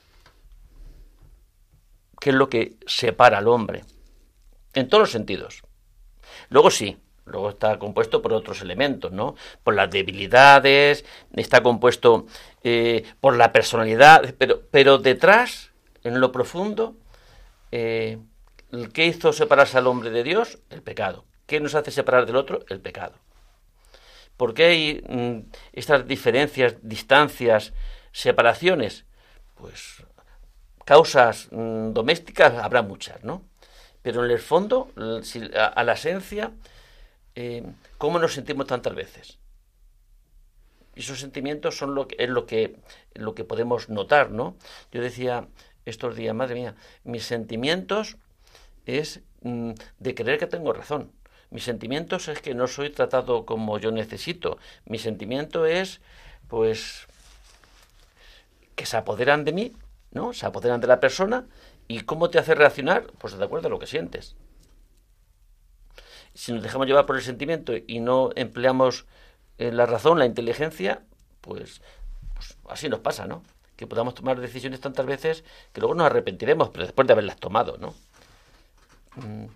[2.20, 3.84] ¿Qué es lo que separa al hombre?
[4.74, 5.62] En todos los sentidos.
[6.48, 6.98] Luego sí,
[7.30, 9.36] Luego está compuesto por otros elementos, ¿no?
[9.62, 12.26] Por las debilidades, está compuesto
[12.64, 15.70] eh, por la personalidad, pero, pero detrás,
[16.02, 16.96] en lo profundo,
[17.72, 18.18] eh,
[18.92, 20.58] ¿qué hizo separarse al hombre de Dios?
[20.70, 21.24] El pecado.
[21.46, 22.64] ¿Qué nos hace separar del otro?
[22.68, 23.14] El pecado.
[24.40, 27.74] ¿Por qué hay mm, estas diferencias, distancias,
[28.10, 29.04] separaciones?
[29.54, 30.02] Pues
[30.86, 33.44] causas mm, domésticas habrá muchas, ¿no?
[34.00, 36.52] Pero en el fondo, a, la esencia,
[37.34, 39.38] eh, cómo nos sentimos tantas veces.
[40.94, 42.78] Esos sentimientos son lo que, es lo que,
[43.12, 44.56] lo que podemos notar, ¿no?
[44.90, 45.48] Yo decía
[45.84, 48.16] estos días, madre mía, mis sentimientos
[48.86, 51.12] es mm, de creer que tengo razón.
[51.50, 54.58] Mis sentimientos es que no soy tratado como yo necesito.
[54.84, 56.00] Mi sentimiento es,
[56.48, 57.06] pues,
[58.76, 59.72] que se apoderan de mí,
[60.12, 60.32] ¿no?
[60.32, 61.46] Se apoderan de la persona.
[61.88, 63.06] ¿Y cómo te hace reaccionar?
[63.18, 64.36] Pues de acuerdo a lo que sientes
[66.34, 69.06] si nos dejamos llevar por el sentimiento y no empleamos
[69.58, 71.02] eh, la razón, la inteligencia,
[71.40, 71.82] pues,
[72.34, 73.42] pues, así nos pasa, ¿no?
[73.76, 77.76] Que podamos tomar decisiones tantas veces que luego nos arrepentiremos, pero después de haberlas tomado,
[77.78, 77.94] ¿no?
[79.16, 79.46] Mm,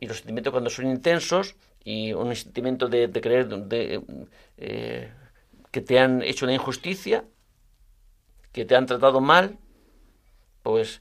[0.00, 4.02] y los sentimientos cuando son intensos y un sentimiento de, de creer de,
[4.56, 5.12] eh,
[5.70, 7.24] que te han hecho una injusticia,
[8.52, 9.58] que te han tratado mal,
[10.62, 11.00] pues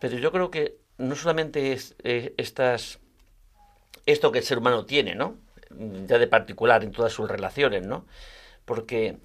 [0.00, 2.98] Pero yo creo que no solamente es eh, estas,
[4.04, 5.36] esto que el ser humano tiene, ¿no?
[6.06, 8.06] Ya de particular en todas sus relaciones, ¿no?
[8.64, 9.18] Porque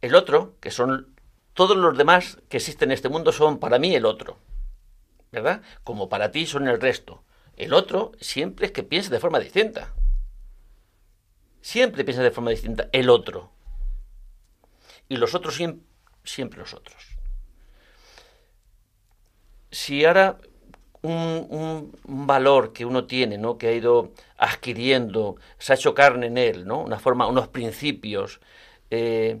[0.00, 1.14] el otro, que son
[1.54, 4.38] todos los demás que existen en este mundo, son para mí el otro,
[5.34, 5.62] ¿verdad?
[5.82, 7.24] Como para ti son el resto.
[7.56, 9.92] El otro siempre es que piensa de forma distinta.
[11.60, 13.50] Siempre piensa de forma distinta el otro.
[15.08, 15.86] Y los otros siempre,
[16.24, 17.04] siempre los otros.
[19.70, 20.38] Si ahora
[21.02, 23.58] un, valor que uno tiene, ¿no?
[23.58, 26.80] que ha ido adquiriendo, se ha hecho carne en él, ¿no?
[26.82, 28.40] una forma, unos principios
[28.90, 29.40] eh,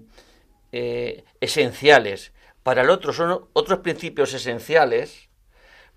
[0.72, 5.28] eh, esenciales, para el otro son otros principios esenciales,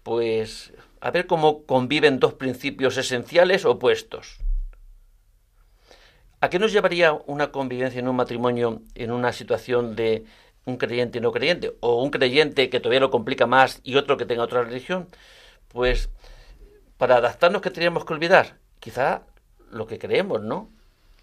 [0.08, 4.38] pues a ver cómo conviven dos principios esenciales opuestos.
[6.40, 10.24] ¿A qué nos llevaría una convivencia en un matrimonio en una situación de
[10.64, 11.74] un creyente y no creyente?
[11.82, 15.10] ¿O un creyente que todavía lo complica más y otro que tenga otra religión?
[15.68, 16.10] Pues
[16.98, 18.56] para adaptarnos, ¿qué tendríamos que olvidar?
[18.80, 19.24] Quizá
[19.72, 20.70] lo que creemos, ¿no?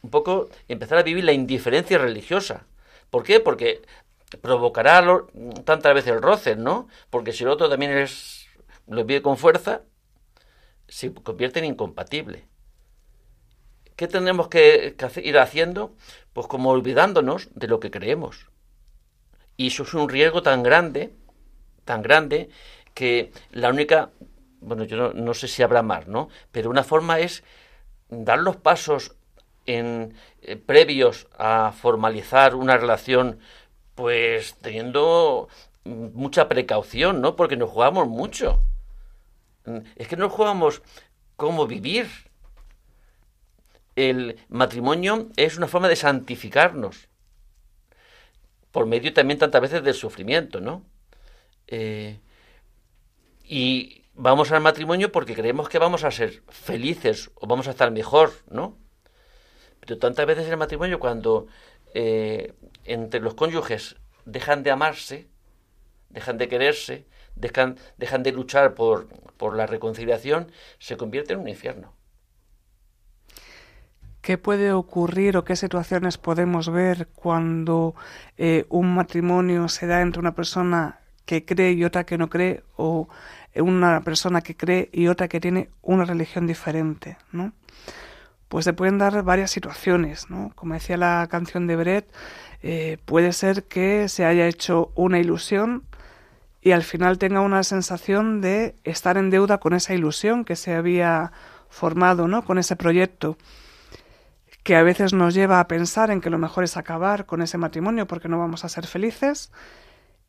[0.03, 2.67] Un poco empezar a vivir la indiferencia religiosa.
[3.09, 3.41] ¿Por qué?
[3.41, 3.81] Porque
[4.43, 5.03] provocará
[5.65, 6.87] tantas veces el roce, ¿no?
[7.09, 8.34] Porque si el otro también es,
[8.87, 9.83] lo vive con fuerza,
[10.89, 12.47] se convierte en incompatible.
[13.97, 15.95] ¿Qué tenemos que, ir haciendo?
[16.33, 18.49] Pues como olvidándonos de lo que creemos.
[19.57, 21.15] Y eso es un riesgo tan grande,
[21.85, 22.51] tan grande,
[22.93, 24.11] que la única,
[24.61, 26.29] bueno, yo no, sé si habrá más, ¿no?
[26.51, 27.45] Pero una forma es
[28.09, 29.15] dar los pasos
[29.67, 33.39] en, eh, previos a formalizar una relación,
[33.95, 35.49] pues teniendo
[35.85, 37.37] mucha precaución, ¿no?
[37.37, 38.61] Porque nos jugamos mucho.
[39.97, 40.83] Es que nos jugamos
[41.37, 42.09] cómo vivir,
[43.97, 47.09] el matrimonio es una forma de santificarnos,
[48.73, 50.85] por medio también tantas veces del sufrimiento, ¿no?
[51.69, 52.19] Eh,
[53.45, 57.91] y vamos al matrimonio porque creemos que vamos a ser felices o vamos a estar
[57.91, 58.77] mejor, ¿no?
[59.81, 61.47] Pero tantas veces el matrimonio cuando
[61.95, 65.29] eh, entre los cónyuges dejan de amarse,
[66.11, 67.77] dejan de quererse, dejan,
[68.23, 71.93] de luchar por, por la reconciliación, se convierte en un infierno.
[74.21, 77.95] ¿Qué puede ocurrir o qué situaciones podemos ver cuando
[78.39, 82.63] eh, un matrimonio se da entre una persona que cree y otra que no cree
[82.77, 83.09] o
[83.57, 87.53] una persona que cree y otra que tiene una religión diferente, ¿no?
[88.49, 90.53] Pues se pueden dar varias situaciones, ¿no?
[90.55, 92.13] Como decía la canción de Brett,
[92.63, 95.85] eh, puede ser que se haya hecho una ilusión
[96.65, 100.75] y al final tenga una sensación de estar en deuda con esa ilusión que se
[100.75, 101.31] había
[101.69, 102.43] formado, ¿no?
[102.43, 103.37] Con ese proyecto
[104.63, 107.59] que a veces nos lleva a pensar en que lo mejor es acabar con ese
[107.59, 109.53] matrimonio porque no vamos a ser felices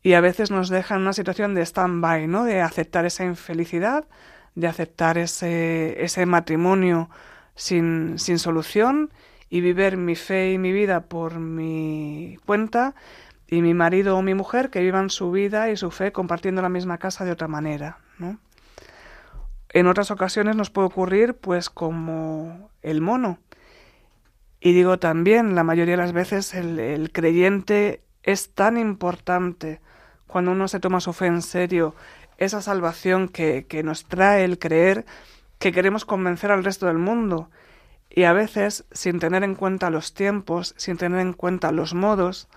[0.04, 2.44] y a veces nos deja en una situación de stand-by, ¿no?
[2.44, 4.06] De aceptar esa infelicidad,
[4.56, 7.10] de aceptar ese, ese matrimonio
[7.56, 9.10] sin, sin solución
[9.50, 12.94] y vivir mi fe y mi vida por mi cuenta
[13.48, 16.70] y mi marido o mi mujer que vivan su vida y su fe compartiendo la
[16.70, 18.40] misma casa de otra manera, ¿no?
[19.70, 23.40] En otras ocasiones nos puede ocurrir pues como el mono,
[24.66, 29.80] y digo también, la mayoría de las veces el, creyente es tan importante
[30.26, 31.94] cuando uno se toma su fe en serio,
[32.40, 35.06] esa salvación que, que nos trae el creer,
[35.60, 37.52] que queremos convencer al resto del mundo.
[38.10, 42.50] Y a veces, sin tener en cuenta los tiempos, sin tener en cuenta los modos,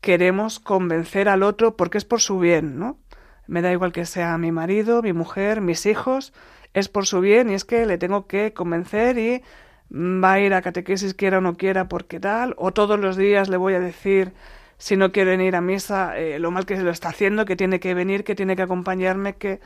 [0.00, 2.98] queremos convencer al otro porque es por su bien, ¿no?
[3.46, 6.32] Me da igual que sea mi marido, mi mujer, mis hijos,
[6.74, 9.42] es por su bien y es que le tengo que convencer y
[9.90, 13.48] va a ir a catequesis quiera o no quiera porque tal, o todos los días
[13.48, 14.34] le voy a decir
[14.78, 17.56] si no quieren ir a misa eh, lo mal que se lo está haciendo, que
[17.56, 19.60] tiene que venir, que tiene que acompañarme, que...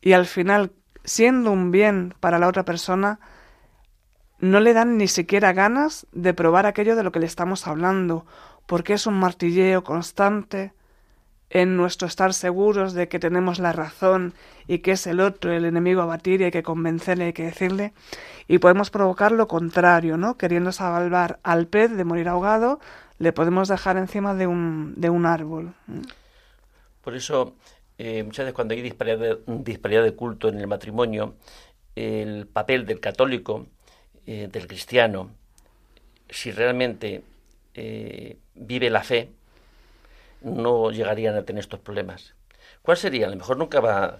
[0.00, 0.72] Y al final,
[1.04, 3.18] siendo un bien para la otra persona,
[4.38, 8.26] no le dan ni siquiera ganas de probar aquello de lo que le estamos hablando,
[8.68, 10.74] porque es un martilleo constante
[11.48, 14.34] en nuestro estar seguros de que tenemos la razón
[14.66, 17.44] y que es el otro el enemigo a batir y hay que convencerle, hay que
[17.44, 17.94] decirle,
[18.46, 20.36] y podemos provocar lo contrario, ¿no?
[20.36, 22.78] Queriendo salvar al pez de morir ahogado,
[23.18, 25.72] le podemos dejar encima de un, de un árbol.
[27.00, 27.54] Por eso,
[27.96, 31.36] eh, muchas veces cuando hay disparidad de, disparidad de culto en el matrimonio,
[31.96, 33.66] el papel del católico,
[34.26, 35.30] eh, del cristiano,
[36.28, 37.22] si realmente
[37.80, 39.30] eh, vive la fe,
[40.42, 42.34] no llegarían a tener estos problemas.
[42.82, 43.26] ¿Cuál sería?
[43.26, 44.18] A lo mejor nunca va,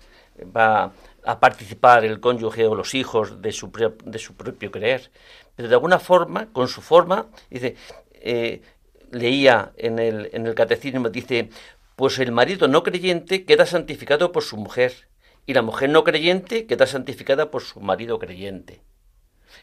[0.56, 0.92] va
[1.24, 3.70] a participar el cónyuge o los hijos de su,
[4.04, 5.10] de su propio creer,
[5.54, 7.76] pero de alguna forma, con su forma, dice,
[8.12, 8.62] eh,
[9.10, 11.50] leía en el, en el catecismo, dice,
[11.96, 15.08] pues el marido no creyente queda santificado por su mujer
[15.46, 18.82] y la mujer no creyente queda santificada por su marido creyente.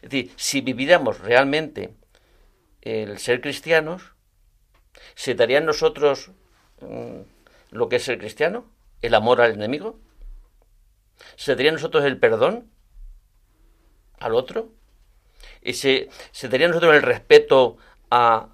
[0.02, 1.94] Es decir, si viviéramos realmente
[2.82, 4.15] el ser cristianos,
[5.14, 6.30] ¿se daría nosotros
[6.80, 7.20] mm,
[7.70, 8.66] lo que es ser cristiano?
[9.02, 9.98] ¿El amor al enemigo?
[11.36, 12.70] ¿Se daría nosotros el perdón
[14.18, 14.70] al otro?
[15.62, 17.76] ¿Y se, se daría nosotros el respeto
[18.10, 18.48] a,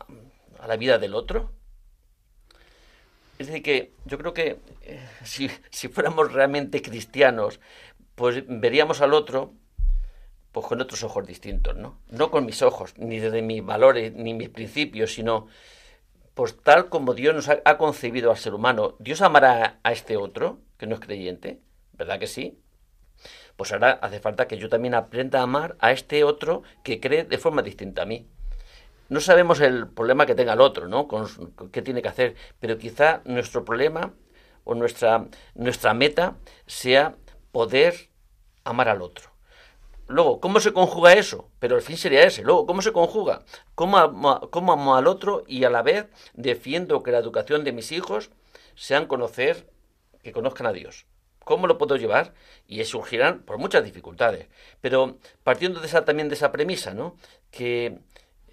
[0.59, 1.52] a la vida del otro?
[3.38, 7.61] Es decir, que yo creo que eh, si, si, fuéramos realmente cristianos,
[8.14, 9.52] pues veríamos al otro
[10.52, 11.98] pues con otros ojos distintos, ¿no?
[12.11, 15.48] No con mis ojos, ni desde mis valores, ni mis principios, sino
[16.35, 18.97] pues tal como Dios nos ha, concebido al ser humano.
[18.99, 21.61] ¿Dios amará a este otro, que no es creyente?
[21.92, 22.59] ¿Verdad que sí?
[23.57, 27.25] Pues ahora hace falta que yo también aprenda a amar a este otro que cree
[27.25, 28.27] de forma distinta a mí
[29.12, 31.07] no sabemos el problema que tenga el otro, ¿no?
[31.07, 31.29] Con,
[31.71, 34.14] qué tiene que hacer, pero quizá nuestro problema
[34.64, 37.16] o nuestra, nuestra meta sea
[37.51, 38.09] poder
[38.64, 39.32] amar al otro.
[40.12, 41.51] Luego, ¿cómo se conjuga eso?
[41.59, 42.42] Pero el fin sería ese.
[42.42, 43.44] Luego, ¿cómo se conjuga?
[43.75, 48.31] ¿Cómo amo, al otro y a la vez defiendo que la educación de mis hijos
[48.75, 49.68] sean conocer,
[50.22, 51.07] que conozcan a Dios?
[51.44, 52.35] ¿Cómo lo puedo llevar?
[52.66, 54.48] Y surgirán por muchas dificultades.
[54.81, 57.16] Pero partiendo de esa, también de esa premisa, ¿no?
[57.51, 57.98] Que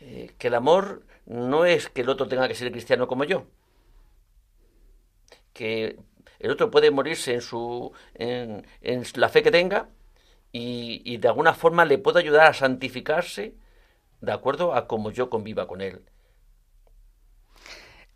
[0.02, 3.48] eh, que el amor no es que el otro tenga que ser cristiano como yo,
[5.54, 5.98] que
[6.40, 8.66] el otro puede morirse en, su, en,
[9.16, 9.90] la fe que tenga
[10.52, 13.54] y, de alguna forma le puedo ayudar a santificarse
[14.22, 16.02] de acuerdo a cómo yo conviva con él.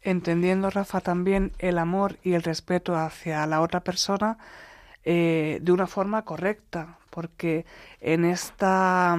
[0.02, 4.38] Entendiendo, Rafa, también el amor y el respeto hacia la otra persona
[5.06, 7.65] eh, de una forma correcta, porque
[8.02, 9.17] en esta...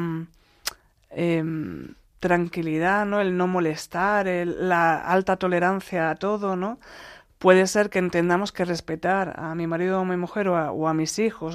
[1.11, 1.43] Eh,
[2.25, 3.21] tranquilidad, ¿no?
[3.21, 6.79] El no molestar, la alta tolerancia a todo, ¿no?
[7.39, 10.95] Puede ser que entendamos que respetar a mi marido o a mi mujer o a,
[10.95, 11.55] mis hijos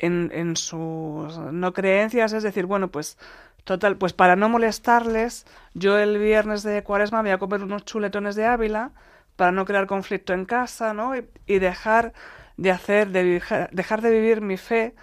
[0.00, 3.18] en, en, sus no creencias es decir, bueno, pues
[3.64, 8.36] total, pues para no molestarles, yo el viernes de cuaresma voy a comer unos chuletones
[8.36, 8.92] de Ávila
[9.36, 11.16] para no crear conflicto en casa, ¿no?
[11.16, 12.12] Y, y dejar
[12.56, 14.94] de hacer, de dejar de vivir mi fe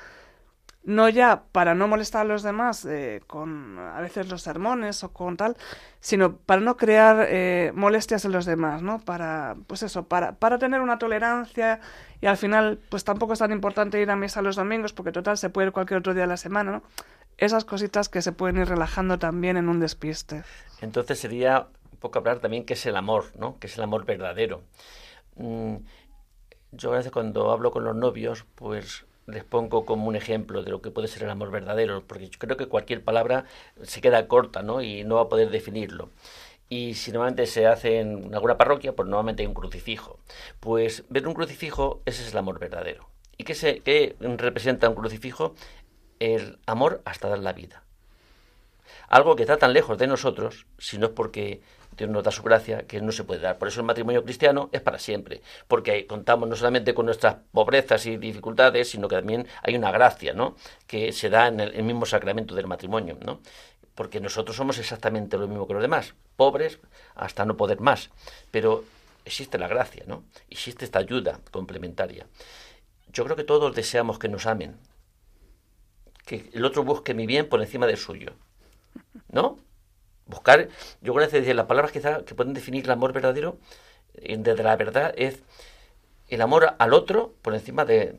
[0.88, 5.12] no ya para no molestar a los demás eh, con a veces los sermones o
[5.12, 5.58] con tal,
[6.00, 9.00] sino para no crear eh, molestias en los demás, ¿no?
[9.00, 11.82] Para, pues eso, para, para tener una tolerancia
[12.22, 15.38] y al final, pues tampoco es tan importante ir a misa los domingos porque total
[15.38, 16.84] se puede ir cualquier otro día de la semana, ¿no?
[17.38, 20.44] Esas cositas que se pueden ir relajando también en un despiste.
[20.80, 23.60] Entonces sería un poco hablar también qué es el amor, ¿no?
[23.60, 24.64] Que es el amor verdadero.
[25.36, 25.76] Mm,
[26.72, 30.72] yo a veces cuando hablo con los novios, pues les pongo como un ejemplo de
[30.72, 33.46] lo que puede ser el amor verdadero, porque yo creo que cualquier palabra
[33.84, 34.82] se queda corta, ¿no?
[34.82, 36.10] Y no va a poder definirlo.
[36.70, 40.20] Y si normalmente se hace en alguna parroquia, pues normalmente hay un crucifijo.
[40.60, 43.10] Pues ver un crucifijo, ese es el amor verdadero.
[43.38, 45.56] ¿Y qué, se, qué representa un crucifijo?
[46.20, 47.84] El amor hasta dar la vida.
[49.08, 51.62] Algo que está tan lejos de nosotros, si no es porque
[51.98, 53.58] Dios nos da su gracia que no se puede dar.
[53.58, 58.06] Por eso el matrimonio cristiano es para siempre, porque contamos no solamente con nuestras pobrezas
[58.06, 60.56] y dificultades, sino que también hay una gracia, ¿no?
[60.86, 63.42] Que se da en el, mismo sacramento del matrimonio, ¿no?
[63.96, 66.80] Porque nosotros somos exactamente lo mismo que los demás, pobres
[67.16, 68.12] hasta no poder más,
[68.52, 68.84] pero
[69.26, 70.24] existe la gracia, ¿no?
[70.50, 72.28] Existe esta ayuda complementaria.
[73.12, 74.78] Yo creo que todos deseamos que nos amen,
[76.28, 78.34] que el otro busque mi bien por encima del suyo,
[79.32, 79.58] ¿no?
[80.28, 80.68] Buscar,
[81.02, 83.58] yo creo que las palabras quizás que pueden definir el amor verdadero,
[84.16, 85.42] desde la verdad, es
[86.28, 88.16] el amor al otro por encima de,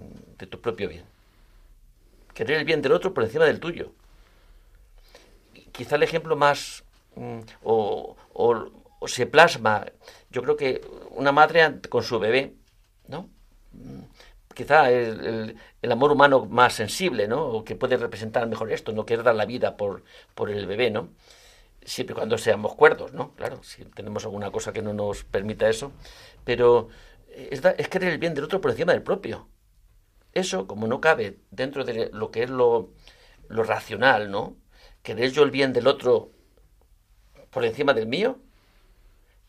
[0.51, 1.05] tu propio bien.
[2.35, 3.93] Querer el bien del otro por encima del tuyo.
[5.73, 6.85] Quizá el ejemplo más
[7.17, 8.17] mm, o,
[9.07, 9.87] se plasma,
[10.31, 10.81] yo creo que
[11.11, 12.55] una madre con su bebé,
[13.07, 13.29] ¿no?
[13.73, 14.01] Mm,
[14.55, 17.45] quizá el, el, amor humano más sensible, ¿no?
[17.47, 20.03] O que puede representar mejor esto, no querer dar la vida por,
[20.35, 21.11] por el bebé, ¿no?
[21.89, 23.35] Siempre cuando seamos cuerdos, ¿no?
[23.35, 25.93] Claro, si tenemos alguna cosa que no nos permita eso,
[26.45, 26.89] pero
[27.29, 29.49] es, es querer el bien del otro por encima del propio.
[30.33, 32.93] Eso, como no cabe dentro de lo que es lo,
[33.49, 34.57] lo racional, ¿no?
[35.03, 36.31] Querer yo el bien del otro
[37.51, 38.39] por encima del mío,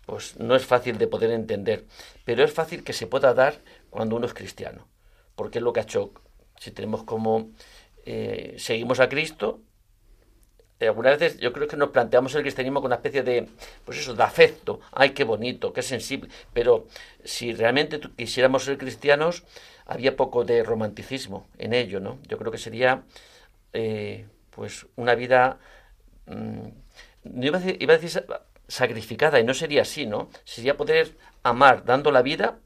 [0.06, 1.86] pues no es fácil de poder entender,
[2.26, 4.88] pero es fácil que se pueda dar cuando uno es cristiano,
[5.36, 6.14] porque es lo que ha hecho,
[6.58, 7.52] si tenemos como
[8.06, 9.62] eh, seguimos a Cristo,
[10.88, 13.48] algunas veces yo creo que nos planteamos el cristianismo con una especie de,
[13.86, 16.88] pues eso, de afecto, ay, qué bonito, qué sensible, pero
[17.24, 19.44] si realmente quisiéramos ser cristianos,
[19.86, 22.20] había poco de romanticismo en ello, ¿no?
[22.28, 23.04] Yo creo que sería,
[23.74, 25.60] eh, pues, una vida,
[26.28, 26.68] mm,
[27.24, 28.26] no iba a, decir, iba a decir
[28.68, 30.30] sacrificada, y no sería así, ¿no?
[30.46, 32.60] Sería poder amar dando la vida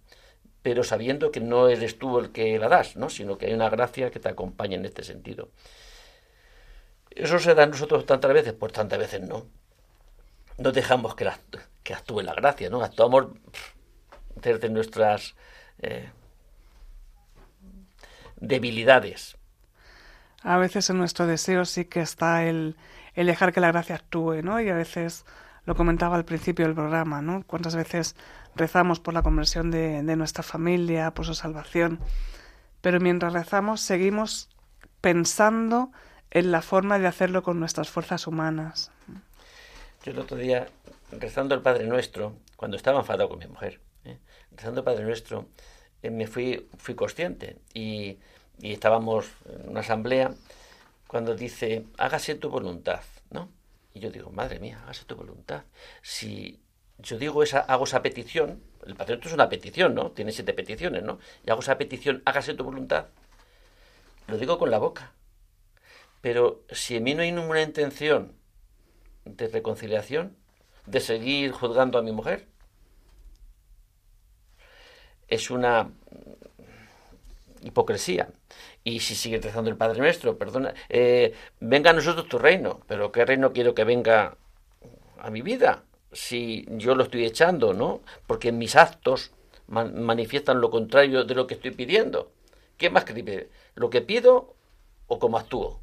[0.63, 3.09] pero sabiendo que no eres tú el que la das, ¿no?
[3.09, 5.49] sino que hay una gracia que te acompaña en este sentido.
[7.15, 8.53] ¿Eso se da a nosotros tantas veces?
[8.53, 9.45] Pues tantas veces no.
[10.57, 11.29] No dejamos que,
[11.83, 12.83] que actúe la gracia, ¿no?
[12.83, 13.27] Actuamos
[14.35, 15.35] desde nuestras
[15.79, 16.09] eh,
[18.37, 19.37] debilidades.
[20.41, 22.75] A veces en nuestro deseo sí que está el,
[23.13, 24.59] el dejar que la gracia actúe, ¿no?
[24.59, 25.25] Y a veces,
[25.65, 27.43] lo comentaba al principio del programa, ¿no?
[27.47, 28.15] Cuántas veces
[28.55, 31.99] rezamos por la conversión de, de nuestra familia, por su salvación,
[32.81, 34.49] pero mientras rezamos seguimos
[34.99, 35.91] pensando
[36.33, 38.91] en la forma de hacerlo con nuestras fuerzas humanas.
[40.03, 40.67] Yo el otro día,
[41.11, 44.17] rezando el Padre Nuestro, cuando estaba enfadado con mi mujer, ¿eh?
[44.51, 45.45] rezando el Padre Nuestro,
[46.01, 48.17] eh, me fui, fui consciente y,
[48.59, 50.33] y, estábamos en una asamblea
[51.07, 53.49] cuando dice, hágase tu voluntad, ¿no?
[53.93, 55.61] Y yo digo, madre mía, hágase tu voluntad.
[56.01, 56.59] Si
[56.97, 60.09] yo digo esa, hago esa petición, el Padre Nuestro es una petición, ¿no?
[60.09, 61.19] Tiene siete peticiones, ¿no?
[61.45, 63.05] Y hago esa petición, hágase tu voluntad,
[64.27, 65.11] lo digo con la boca
[66.23, 68.31] pero si en mí no hay ninguna intención
[69.25, 70.37] de reconciliación,
[70.85, 72.47] de seguir juzgando a mi mujer,
[75.27, 75.91] es una
[77.61, 78.29] hipocresía.
[78.85, 83.11] Y si sigue rezando el Padre Nuestro, perdona, eh, venga a nosotros tu reino, pero
[83.11, 84.37] ¿qué reino quiero que venga
[85.19, 85.83] a mi vida?
[86.13, 88.01] Si yo lo estoy echando, ¿no?
[88.27, 89.31] Porque mis actos
[89.67, 92.31] manifiestan lo contrario de lo que estoy pidiendo.
[92.77, 94.55] ¿Qué más que ¿Lo que pido
[95.07, 95.82] o cómo actúo?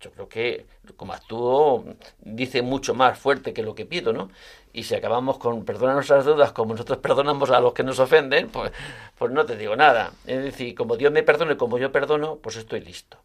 [0.00, 0.66] Yo creo que
[0.96, 1.84] como actúo
[2.20, 4.30] dice mucho más fuerte que lo que pido, ¿no?
[4.72, 8.48] Y si acabamos con perdona nuestras dudas como nosotros perdonamos a los que nos ofenden,
[8.48, 8.72] pues,
[9.16, 10.12] pues no te digo nada.
[10.26, 13.18] Es decir, como Dios me perdone como yo perdono, pues estoy listo.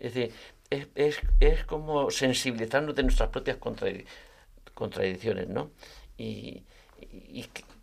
[0.00, 0.34] Es decir,
[0.68, 3.56] es, es, es como sensibilizarnos de nuestras propias
[4.74, 5.70] contradicciones, ¿no?
[6.18, 6.62] Y,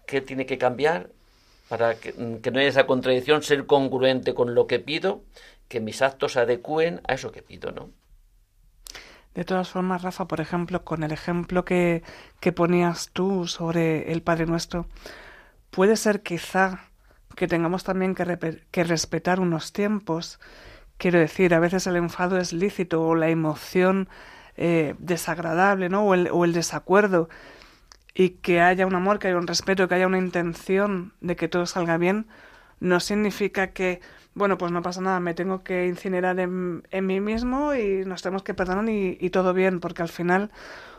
[0.06, 1.10] qué tiene que cambiar
[1.70, 5.22] para que, que no haya esa contradicción, ser congruente con lo que pido,
[5.70, 7.90] que mis actos se adecúen a eso que pido, ¿no?
[9.36, 12.04] De todas formas, Rafa, por ejemplo, con el ejemplo que,
[12.40, 14.88] que ponías tú sobre el Padre Nuestro,
[15.72, 16.82] puede ser quizá
[17.36, 20.40] que tengamos también que, que, respetar unos tiempos.
[20.98, 24.08] Quiero decir, a veces el enfado es lícito o la emoción
[24.56, 26.04] eh, desagradable, ¿no?
[26.06, 27.30] O el, o el desacuerdo.
[28.14, 31.48] Y que haya un amor, que haya un respeto, que haya una intención de que
[31.48, 32.28] todo salga bien,
[32.80, 34.02] no significa que
[34.36, 38.22] bueno, pues no pasa nada, me tengo que incinerar en, en mí mismo y nos
[38.22, 40.52] tenemos que perdonar y, y, todo bien, porque al final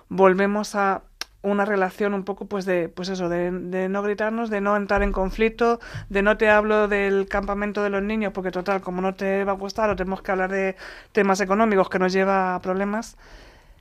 [0.08, 1.02] volvemos a
[1.44, 5.02] una relación un poco pues de pues eso de, de, no gritarnos de no entrar
[5.02, 5.78] en conflicto
[6.08, 9.52] de no te hablo del campamento de los niños porque total como no te va
[9.52, 10.74] a gustar o tenemos que hablar de
[11.12, 13.18] temas económicos que nos lleva a problemas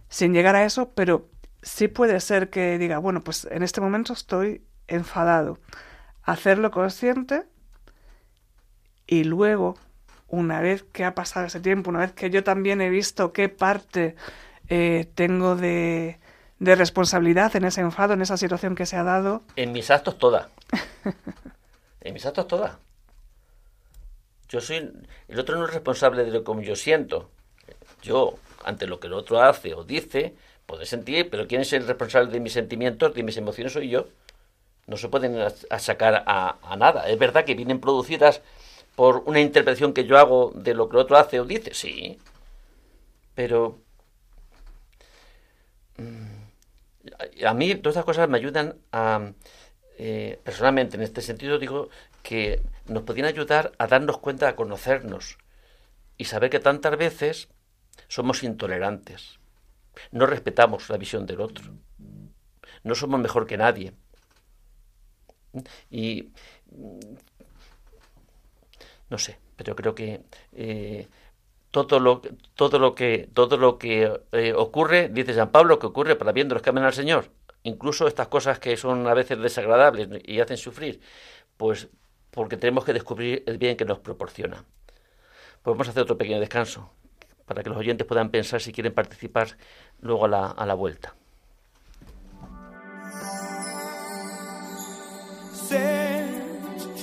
[0.10, 1.30] sin llegar a eso pero
[1.62, 5.58] sí puede ser que diga bueno pues en este momento estoy enfadado
[6.24, 7.46] hacerlo consciente
[9.08, 9.78] y luego,
[10.28, 13.50] una vez que ha pasado ese tiempo, una vez que yo también he visto qué
[13.50, 14.16] parte
[14.70, 16.20] eh, tengo de,
[16.60, 19.44] de responsabilidad en ese enfado, en esa situación que se ha dado.
[19.56, 20.50] En mis actos toda.
[22.02, 22.80] en mis actos toda.
[24.50, 24.92] Yo soy.
[25.28, 27.30] El otro no es responsable de lo que yo siento.
[28.02, 30.36] Yo, ante lo que el otro hace o dice,
[30.66, 33.74] puedo sentir, pero ¿quién es el responsable de mis sentimientos, de mis emociones?
[33.74, 34.08] Soy yo.
[34.86, 35.38] No se pueden
[35.80, 37.08] sacar a, a nada.
[37.10, 38.42] Es verdad que vienen producidas
[38.96, 42.20] por una interpretación que yo hago de lo que el otro hace o dice, sí.
[43.36, 43.80] Pero
[45.98, 49.32] mm, a mí todas estas cosas me ayudan a,
[49.98, 51.90] eh, personalmente, en este sentido digo
[52.22, 55.38] que nos podrían ayudar a darnos cuenta, a conocernos
[56.18, 57.50] y saber que tantas veces
[58.08, 59.40] somos intolerantes,
[60.12, 61.66] no respetamos la visión del otro,
[62.84, 63.94] no somos mejor que nadie.
[65.92, 66.32] Y
[69.10, 70.22] no sé, pero creo que
[70.54, 71.08] eh,
[71.72, 72.22] todo lo
[72.56, 76.48] todo lo que todo lo que eh, ocurre, dice San Pablo, que ocurre para bien
[76.48, 77.32] de los que aman al Señor,
[77.64, 81.02] incluso estas cosas que son a veces desagradables y hacen sufrir,
[81.58, 81.90] pues
[82.32, 84.66] porque tenemos que descubrir el bien que nos proporciona.
[85.62, 86.92] Pues vamos a hacer otro pequeño descanso
[87.46, 89.58] para que los oyentes puedan pensar si quieren participar
[90.02, 91.16] luego a la, a la vuelta.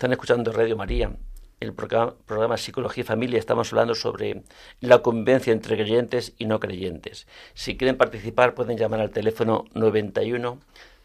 [0.00, 1.12] están escuchando Radio María,
[1.60, 3.38] el programa, Psicología y Familia.
[3.38, 4.44] Estamos hablando sobre
[4.80, 7.26] la convivencia entre creyentes y no creyentes.
[7.52, 10.58] Si quieren participar, pueden llamar al teléfono 91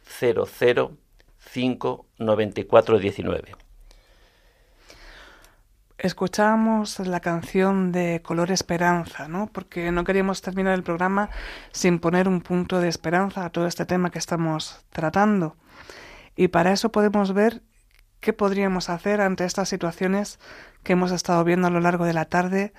[0.08, 0.91] 00
[1.39, 3.56] 5 94 19.
[5.98, 9.50] Escuchamos la canción de Color Esperanza, ¿no?
[9.52, 11.30] Porque no queríamos terminar el programa
[11.74, 15.58] sin poner un punto de esperanza a todo este tema que estamos tratando.
[16.38, 17.62] Y para eso podemos ver
[18.26, 20.40] qué podríamos hacer ante estas situaciones
[20.84, 22.74] que hemos estado viendo a lo largo de la tarde,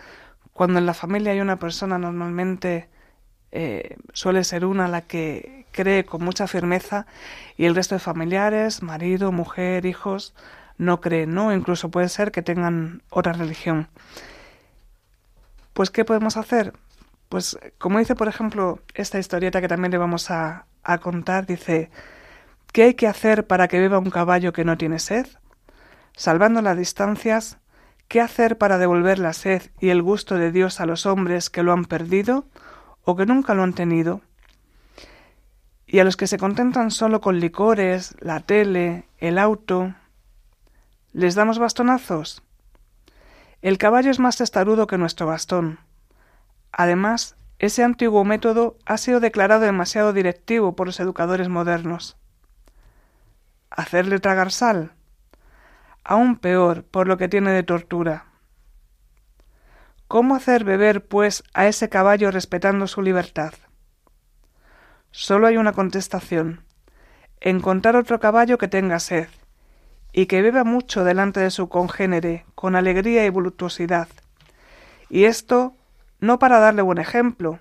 [0.53, 2.89] cuando en la familia hay una persona normalmente
[3.53, 7.07] eh, suele ser una la que cree con mucha firmeza
[7.57, 10.35] y el resto de familiares, marido, mujer, hijos,
[10.79, 11.55] no creen, ¿no?
[11.55, 13.87] Incluso puede ser que tengan otra religión.
[15.75, 16.73] Pues, ¿qué podemos hacer?
[17.29, 21.89] Pues, como dice, por ejemplo, esta historieta que también le vamos a, a contar, dice,
[22.77, 25.27] ¿qué hay que hacer para que beba un caballo que no tiene sed?
[26.15, 27.57] Salvando las distancias,
[28.07, 31.63] ¿qué hacer para devolver la sed y el gusto de Dios a los hombres que
[31.63, 32.45] lo han perdido
[33.03, 34.21] o que nunca lo han tenido?
[35.87, 39.95] Y a los que se contentan solo con licores, la tele, el auto,
[41.15, 42.43] ¿les damos bastonazos?
[43.63, 45.79] El caballo es más testarudo que nuestro bastón.
[46.73, 52.19] Además, ese antiguo método ha sido declarado demasiado directivo por los educadores modernos.
[53.77, 54.93] ¿Hacerle tragar sal?
[56.03, 58.25] Aún peor por lo que tiene de tortura.
[60.09, 63.53] ¿Cómo hacer beber, pues, a ese caballo respetando su libertad?
[65.11, 66.65] Solo hay una contestación.
[67.41, 69.29] Encontrar otro caballo que tenga sed,
[70.11, 74.09] y que beba mucho delante de su congénere, con alegría y voluptuosidad.
[75.11, 75.77] Y esto
[76.19, 77.59] no para darle buen ejemplo,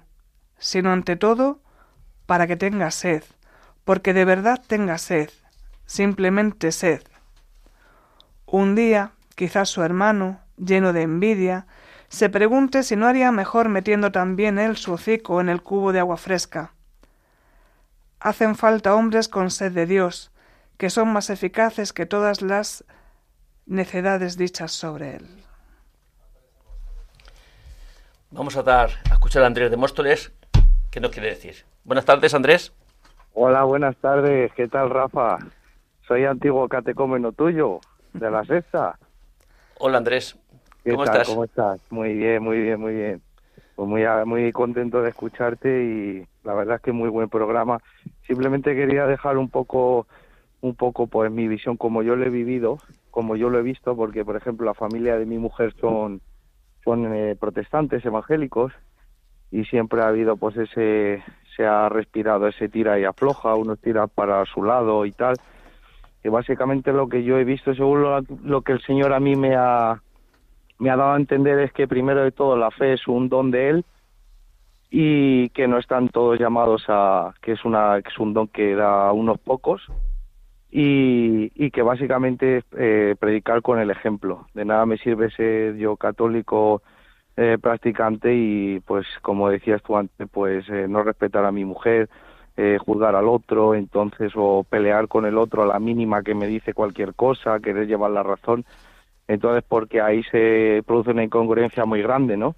[0.59, 1.59] sino ante todo
[2.25, 3.25] para que tenga sed,
[3.83, 5.29] porque de verdad tenga sed,
[5.85, 7.01] simplemente sed.
[8.45, 11.67] Un día, quizás su hermano, lleno de envidia,
[12.07, 15.99] se pregunte si no haría mejor metiendo también él su hocico en el cubo de
[15.99, 16.73] agua fresca.
[18.19, 20.31] Hacen falta hombres con sed de Dios,
[20.77, 22.85] que son más eficaces que todas las
[23.65, 25.43] necedades dichas sobre él.
[28.31, 30.31] Vamos a dar a escuchar a Andrés de Móstoles,
[30.91, 31.65] ¿qué nos quiere decir?
[31.83, 32.73] Buenas tardes, Andrés.
[33.33, 34.51] Hola, buenas tardes.
[34.53, 35.39] ¿Qué tal, Rafa?
[36.07, 37.79] Soy antiguo catecómeno tuyo,
[38.13, 38.97] de la sexta.
[39.79, 40.39] Hola, Andrés.
[40.83, 41.15] ¿Qué ¿Cómo tal?
[41.15, 41.29] estás?
[41.29, 41.81] ¿Cómo estás?
[41.89, 43.21] Muy bien, muy bien, muy bien.
[43.75, 47.81] Pues muy, muy contento de escucharte y la verdad es que muy buen programa.
[48.27, 50.07] Simplemente quería dejar un poco,
[50.61, 52.77] un poco, pues mi visión como yo lo he vivido
[53.15, 56.19] como yo lo he visto, porque por ejemplo la familia de mi mujer son,
[56.83, 58.73] son eh, protestantes evangélicos
[59.51, 61.23] y siempre ha habido pues ese,
[61.55, 65.37] se ha respirado ese tira y afloja, uno tira para su lado y tal.
[66.25, 69.55] Que básicamente lo que yo he visto, según lo, que el Señor a mí me
[69.55, 70.01] ha,
[70.79, 73.51] me ha dado a entender es que primero de todo la fe es un don
[73.51, 73.85] de Él
[74.89, 78.73] y que no están todos llamados a que es una que es un don que
[78.73, 79.83] da a unos pocos
[80.71, 84.47] y, y que básicamente es eh, predicar con el ejemplo.
[84.55, 86.81] De nada me sirve ser yo católico
[87.37, 92.09] eh, practicante y pues como decías tú antes pues eh, no respetar a mi mujer
[92.57, 96.47] eh, juzgar al otro entonces o pelear con el otro a la mínima que me
[96.47, 98.65] dice cualquier cosa querer llevar la razón
[99.27, 102.55] entonces porque ahí se produce una incongruencia muy grande no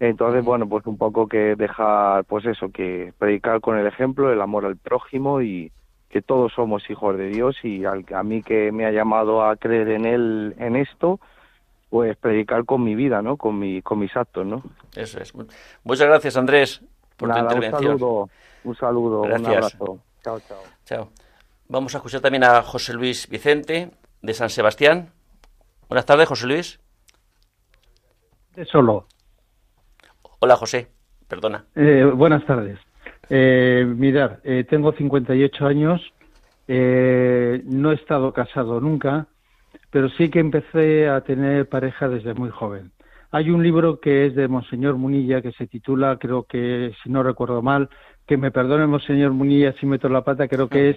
[0.00, 4.40] entonces, bueno, pues un poco que dejar, pues eso, que predicar con el ejemplo, el
[4.40, 5.72] amor al prójimo y
[6.08, 9.56] que todos somos hijos de Dios y al, a mí que me ha llamado a
[9.56, 11.18] creer en él, en esto,
[11.90, 13.36] pues predicar con mi vida, ¿no?
[13.36, 14.62] Con, mi, con mis actos, ¿no?
[14.94, 15.34] Eso es.
[15.82, 16.80] Muchas gracias, Andrés,
[17.18, 17.92] por Nada, tu intervención.
[17.92, 18.30] Un saludo,
[18.64, 19.40] un saludo, Gracias.
[19.48, 19.98] un abrazo.
[20.22, 20.62] Chao, chao.
[20.84, 21.08] Chao.
[21.68, 23.90] Vamos a escuchar también a José Luis Vicente,
[24.22, 25.10] de San Sebastián.
[25.88, 26.80] Buenas tardes, José Luis.
[28.70, 29.06] Solo.
[30.40, 30.88] Hola, José.
[31.28, 31.64] Perdona.
[31.74, 32.78] Eh, buenas tardes.
[33.28, 36.00] Eh, mirad, eh, tengo 58 años,
[36.66, 39.26] eh, no he estado casado nunca,
[39.90, 42.90] pero sí que empecé a tener pareja desde muy joven.
[43.30, 47.22] Hay un libro que es de Monseñor Munilla que se titula, creo que, si no
[47.22, 47.90] recuerdo mal,
[48.26, 50.96] que me perdone Monseñor Munilla si meto la pata, creo que es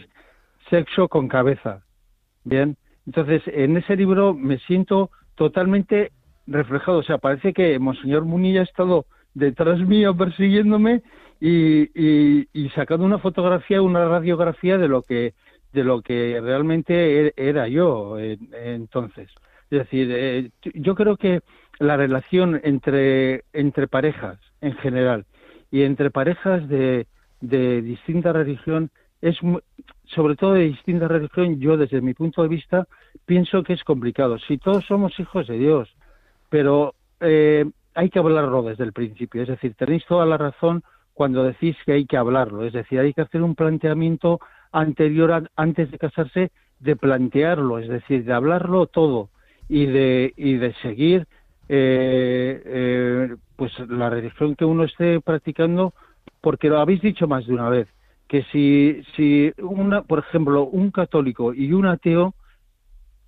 [0.69, 1.83] Sexo con cabeza.
[2.43, 6.11] Bien, entonces en ese libro me siento totalmente
[6.47, 11.01] reflejado, o sea, parece que Monseñor Munilla ha estado detrás mío persiguiéndome
[11.39, 15.33] y, y, y sacando una fotografía, una radiografía de lo que
[15.73, 19.29] de lo que realmente e- era yo entonces.
[19.69, 21.41] Es decir, eh, yo creo que
[21.81, 25.25] la relación entre entre parejas en general
[25.71, 27.07] y entre parejas de,
[27.41, 28.89] de distinta religión
[29.21, 29.37] es
[30.05, 32.87] sobre todo de distinta religión yo desde mi punto de vista
[33.25, 35.89] pienso que es complicado si todos somos hijos de Dios
[36.49, 37.65] pero eh,
[37.95, 39.41] hay que hablarlo desde el principio.
[39.41, 42.65] Es decir, tenéis toda la razón cuando decís que hay que hablarlo.
[42.65, 44.39] Es decir, hay que hacer un planteamiento
[44.71, 49.29] anterior, antes de casarse, de plantearlo, es decir, de hablarlo todo
[49.69, 51.27] y de, y de seguir
[51.69, 55.93] eh, eh, pues la religión que uno esté practicando,
[56.41, 57.87] porque lo habéis dicho más de una vez,
[58.27, 62.33] que si, si una, por ejemplo, un católico y un ateo,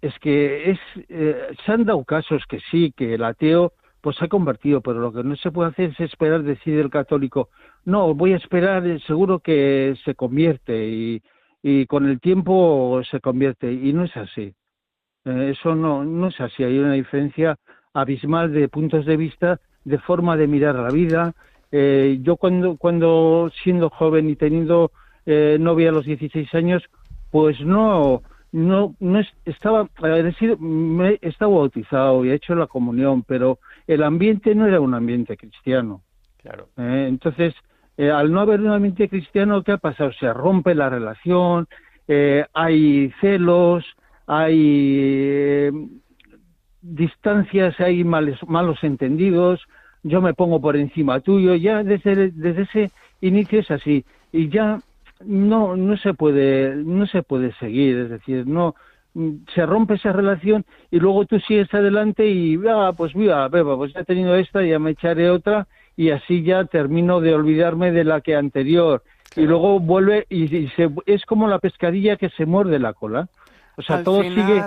[0.02, 0.80] es que es,
[1.10, 5.00] eh, se han dado casos que sí, que el ateo pues se ha convertido, pero
[5.00, 7.50] lo que no se puede hacer es esperar decir el católico,
[7.86, 11.22] no, voy a esperar, seguro que se convierte y,
[11.62, 14.54] y con el tiempo se convierte, y no es así.
[15.24, 17.58] Eh, eso no, no es así, hay una diferencia
[17.94, 21.34] abismal de puntos de vista, de forma de mirar la vida.
[21.72, 24.92] Eh, yo cuando, cuando siendo joven y teniendo
[25.26, 26.84] eh, novia a los 16 años,
[27.32, 28.22] pues no,
[28.52, 33.60] no, no es- estaba, es decir, me, estaba bautizado y he hecho la comunión, pero
[33.88, 36.02] el ambiente no era un ambiente cristiano.
[36.42, 36.68] Claro.
[36.78, 37.06] ¿eh?
[37.10, 37.56] Entonces,
[37.98, 40.12] eh, al no haber un ambiente cristiano, ¿qué ha pasado?
[40.20, 41.68] Se rompe la relación,
[42.08, 43.86] eh, hay celos,
[44.28, 45.70] hay
[46.84, 49.62] distancias, hay males, malos entendidos,
[50.04, 54.82] yo me pongo por encima tuyo, ya desde, desde ese inicio es así, y ya
[55.26, 58.76] no, no se puede, no se puede seguir, es decir, no,
[59.14, 63.78] mm, se rompe esa relación y luego tú sigues adelante y ah, pues mira, beba,
[63.78, 67.92] pues ya he tenido esta, ya me echaré otra y así ya termino de olvidarme
[67.94, 69.04] de la que anterior
[69.38, 73.30] y luego vuelve y, y se, es como la pescadilla que se muerde la cola.
[73.78, 74.66] O sea, al todo final, sigue,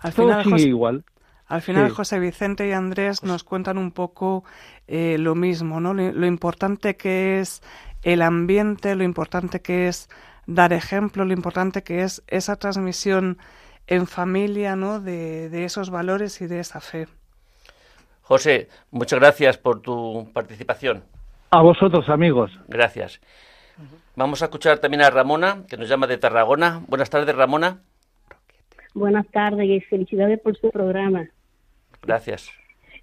[0.00, 1.04] al todo final, sigue José- igual.
[1.48, 1.94] Al final, Sí.
[1.94, 4.44] José Vicente y Andrés nos cuentan un poco
[4.88, 5.94] eh, lo mismo, ¿no?
[5.94, 7.62] Lo, lo importante que es
[8.02, 10.08] el ambiente, lo importante que es
[10.46, 13.38] dar ejemplo, lo importante que es esa transmisión
[13.86, 15.00] en familia, ¿no?
[15.00, 17.06] De, de esos valores y de esa fe.
[18.22, 21.04] José, muchas gracias por tu participación.
[21.50, 22.50] A vosotros, amigos.
[22.66, 23.20] Gracias.
[24.16, 26.80] Vamos a escuchar también a Ramona, que nos llama de Tarragona.
[26.88, 27.78] Buenas tardes, Ramona.
[28.94, 31.28] Buenas tardes y felicidades por su programa.
[32.06, 32.50] Gracias.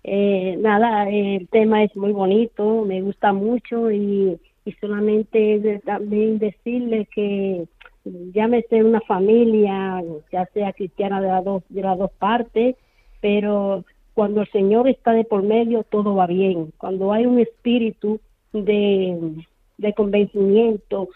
[0.03, 4.39] Eh, nada, el tema es muy bonito, me gusta mucho y,
[4.79, 7.65] solamente también decirle que
[8.05, 10.01] llámese una familia,
[10.31, 12.75] ya sea cristiana de las dos, de las dos partes,
[13.19, 13.83] pero
[14.13, 16.71] cuando el Señor está de por medio todo va bien.
[16.77, 18.21] Cuando hay un espíritu
[18.53, 19.45] de,
[19.77, 21.09] de convencimiento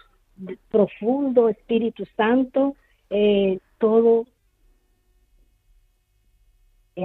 [0.69, 2.75] profundo, Espíritu Santo,
[3.09, 4.25] eh, todo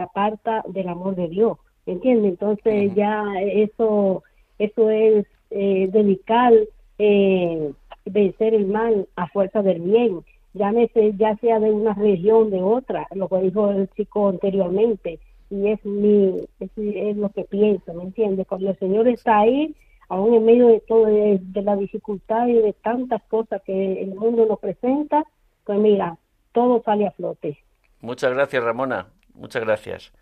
[0.01, 2.32] aparta del amor de Dios, ¿me entiendes?
[2.32, 4.22] Entonces ya eso,
[4.59, 6.53] eso es eh, dedicar,
[6.99, 7.72] eh,
[8.05, 10.20] vencer el mal a fuerza del bien,
[10.55, 15.18] llámese ya sea de una región, de otra, lo que dijo el chico anteriormente,
[15.51, 18.47] y es mi, es, es lo que pienso, ¿me entiendes?
[18.47, 19.74] Cuando el Señor está ahí,
[20.09, 24.14] aún en medio de todo, de, de la dificultad y de tantas cosas que el
[24.14, 25.24] mundo nos presenta,
[25.64, 26.16] pues mira,
[26.53, 27.59] todo sale a flote.
[28.01, 29.07] Muchas gracias, Ramona.
[29.35, 30.12] Muchas gracias.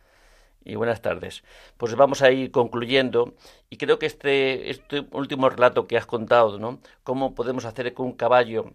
[0.64, 1.42] Y buenas tardes.
[1.78, 3.34] Pues vamos a ir concluyendo.
[3.70, 6.80] Y creo que este, este último relato que has contado, ¿no?
[7.02, 8.72] Cómo podemos hacer que un caballo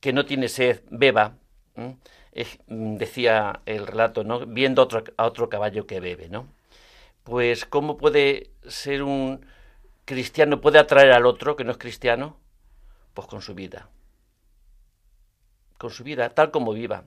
[0.00, 1.36] que no tiene sed beba,
[1.76, 4.44] mm, decía el relato, ¿no?
[4.46, 6.48] Viendo a otro caballo que bebe, ¿no?
[7.22, 9.46] Pues, ¿cómo puede ser un
[10.04, 12.36] cristiano, puede atraer al otro que no es cristiano?
[13.14, 13.88] Pues con su vida.
[15.78, 17.04] Con su vida, tal como viva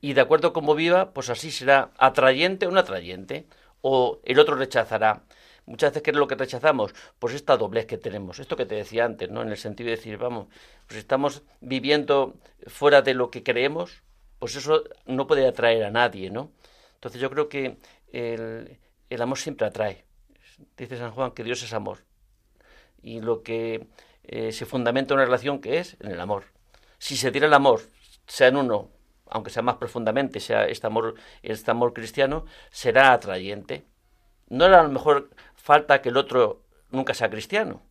[0.00, 3.46] y de acuerdo como viva, pues así será atrayente o no atrayente,
[3.80, 5.22] o el otro rechazará.
[5.66, 6.94] Muchas veces, ¿qué es lo que rechazamos?
[7.18, 9.42] Pues esta doblez que tenemos, esto que te decía antes, ¿no?
[9.42, 10.46] En el sentido de decir, vamos,
[10.86, 12.36] pues estamos viviendo
[12.68, 14.02] fuera de lo que creemos,
[14.38, 16.52] pues eso no puede atraer a nadie, ¿no?
[16.94, 17.78] Entonces yo creo que
[18.12, 18.78] el,
[19.10, 20.04] el amor siempre atrae.
[20.76, 21.98] Dice San Juan que Dios es amor.
[23.02, 23.86] Y lo que
[24.24, 26.44] eh, se fundamenta una relación que es en el amor.
[26.98, 27.82] Si se tira el amor,
[28.26, 28.90] sea en uno
[29.28, 33.84] aunque sea más profundamente, sea este amor, este amor cristiano, será atrayente.
[34.48, 37.82] No a lo mejor falta que el otro nunca sea cristiano,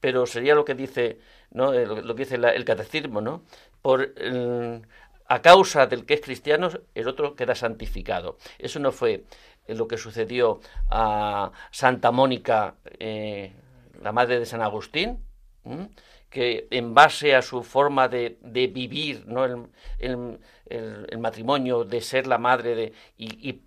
[0.00, 1.18] pero sería lo que dice,
[1.50, 1.72] ¿no?
[1.72, 3.42] Eh, lo, que dice el catecismo, ¿no?
[3.82, 4.82] Por eh,
[5.28, 8.38] a causa del que es cristiano, el otro queda santificado.
[8.58, 9.24] Eso no fue
[9.66, 13.52] eh, lo que sucedió a Santa Mónica, eh,
[14.02, 15.24] la madre de San Agustín.
[16.36, 19.44] Que en base a su forma de, de vivir ¿no?
[19.44, 19.56] el,
[19.98, 20.38] el-
[21.14, 23.60] el- matrimonio, de ser la madre de, y,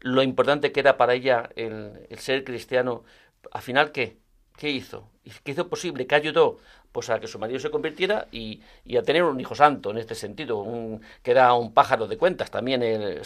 [0.00, 3.04] lo importante que era para ella el, ser cristiano,
[3.52, 4.18] al final, ¿qué?
[4.56, 5.08] ¿Qué hizo?
[5.24, 6.06] ¿Y ¿Qué hizo posible?
[6.06, 6.58] ¿Qué ayudó?
[6.92, 9.98] Pues a que su marido se convirtiera y, y a tener un hijo santo en
[9.98, 13.22] este sentido, un, que era un pájaro de cuentas también el,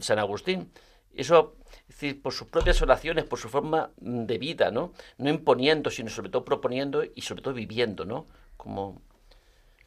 [0.00, 0.70] San Agustín.
[1.14, 1.57] Eso, es
[2.00, 4.92] decir, por sus propias oraciones, por su forma mm, de vida, ¿no?
[5.18, 8.26] No imponiendo, sino sobre todo proponiendo y sobre todo viviendo, ¿no?
[8.56, 9.00] Como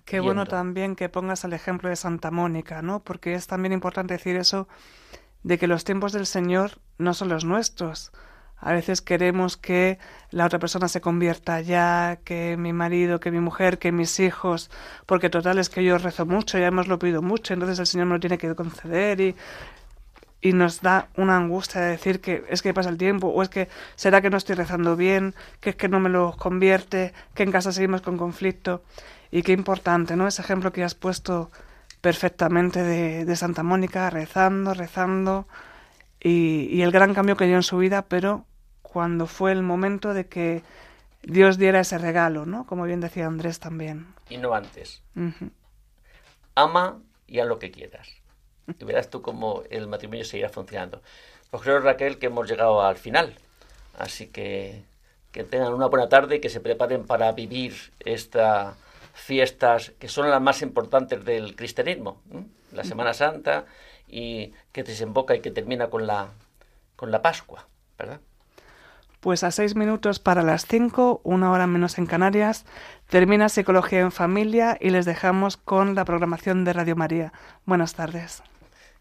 [0.05, 3.01] Qué bueno también que pongas el ejemplo de Santa Mónica, ¿no?
[3.01, 4.68] Porque es también importante decir eso
[5.43, 8.12] de que los tiempos del Señor no son los nuestros.
[8.57, 9.97] A veces queremos que
[10.30, 14.70] la otra persona se convierta ya, que mi marido, que mi mujer, que mis hijos,
[15.05, 18.07] porque total es que yo rezo mucho, ya hemos lo pedido mucho, entonces el Señor
[18.07, 19.36] me lo tiene que conceder y,
[20.42, 23.50] y nos da una angustia de decir que es que pasa el tiempo, o es
[23.50, 27.44] que será que no estoy rezando bien, que es que no me lo convierte, que
[27.44, 28.84] en casa seguimos con conflicto.
[29.30, 30.28] Y qué importante, ¿no?
[30.28, 31.52] Ese ejemplo que has puesto
[32.02, 35.48] perfectamente de, de Santa Mónica, rezando, rezando,
[36.20, 38.46] y, y el gran cambio que dio en su vida, pero
[38.82, 40.64] cuando fue el momento de que
[41.24, 42.66] Dios diera ese regalo, ¿no?
[42.66, 44.08] Como bien decía Andrés también.
[44.30, 45.02] y no antes.
[46.56, 48.08] Ama y haz lo que quieras.
[48.80, 51.01] Y verás tú cómo el matrimonio seguirá funcionando.
[51.49, 53.36] Pues creo, Raquel, que hemos llegado al final.
[53.97, 54.84] Así que
[55.32, 58.76] que tengan una buena tarde y que se preparen para vivir estas
[59.14, 62.22] fiestas que son las más importantes del cristianismo.
[62.32, 62.45] ¿m?
[62.74, 63.66] La Semana Santa
[64.07, 66.30] y que desemboca y que termina con la,
[66.95, 68.20] con la Pascua, ¿verdad?
[69.20, 72.66] Pues a seis minutos para las cinco, una hora menos en Canarias,
[73.07, 77.32] termina Psicología en Familia y les dejamos con la programación de Radio María.
[77.66, 78.41] Buenas tardes.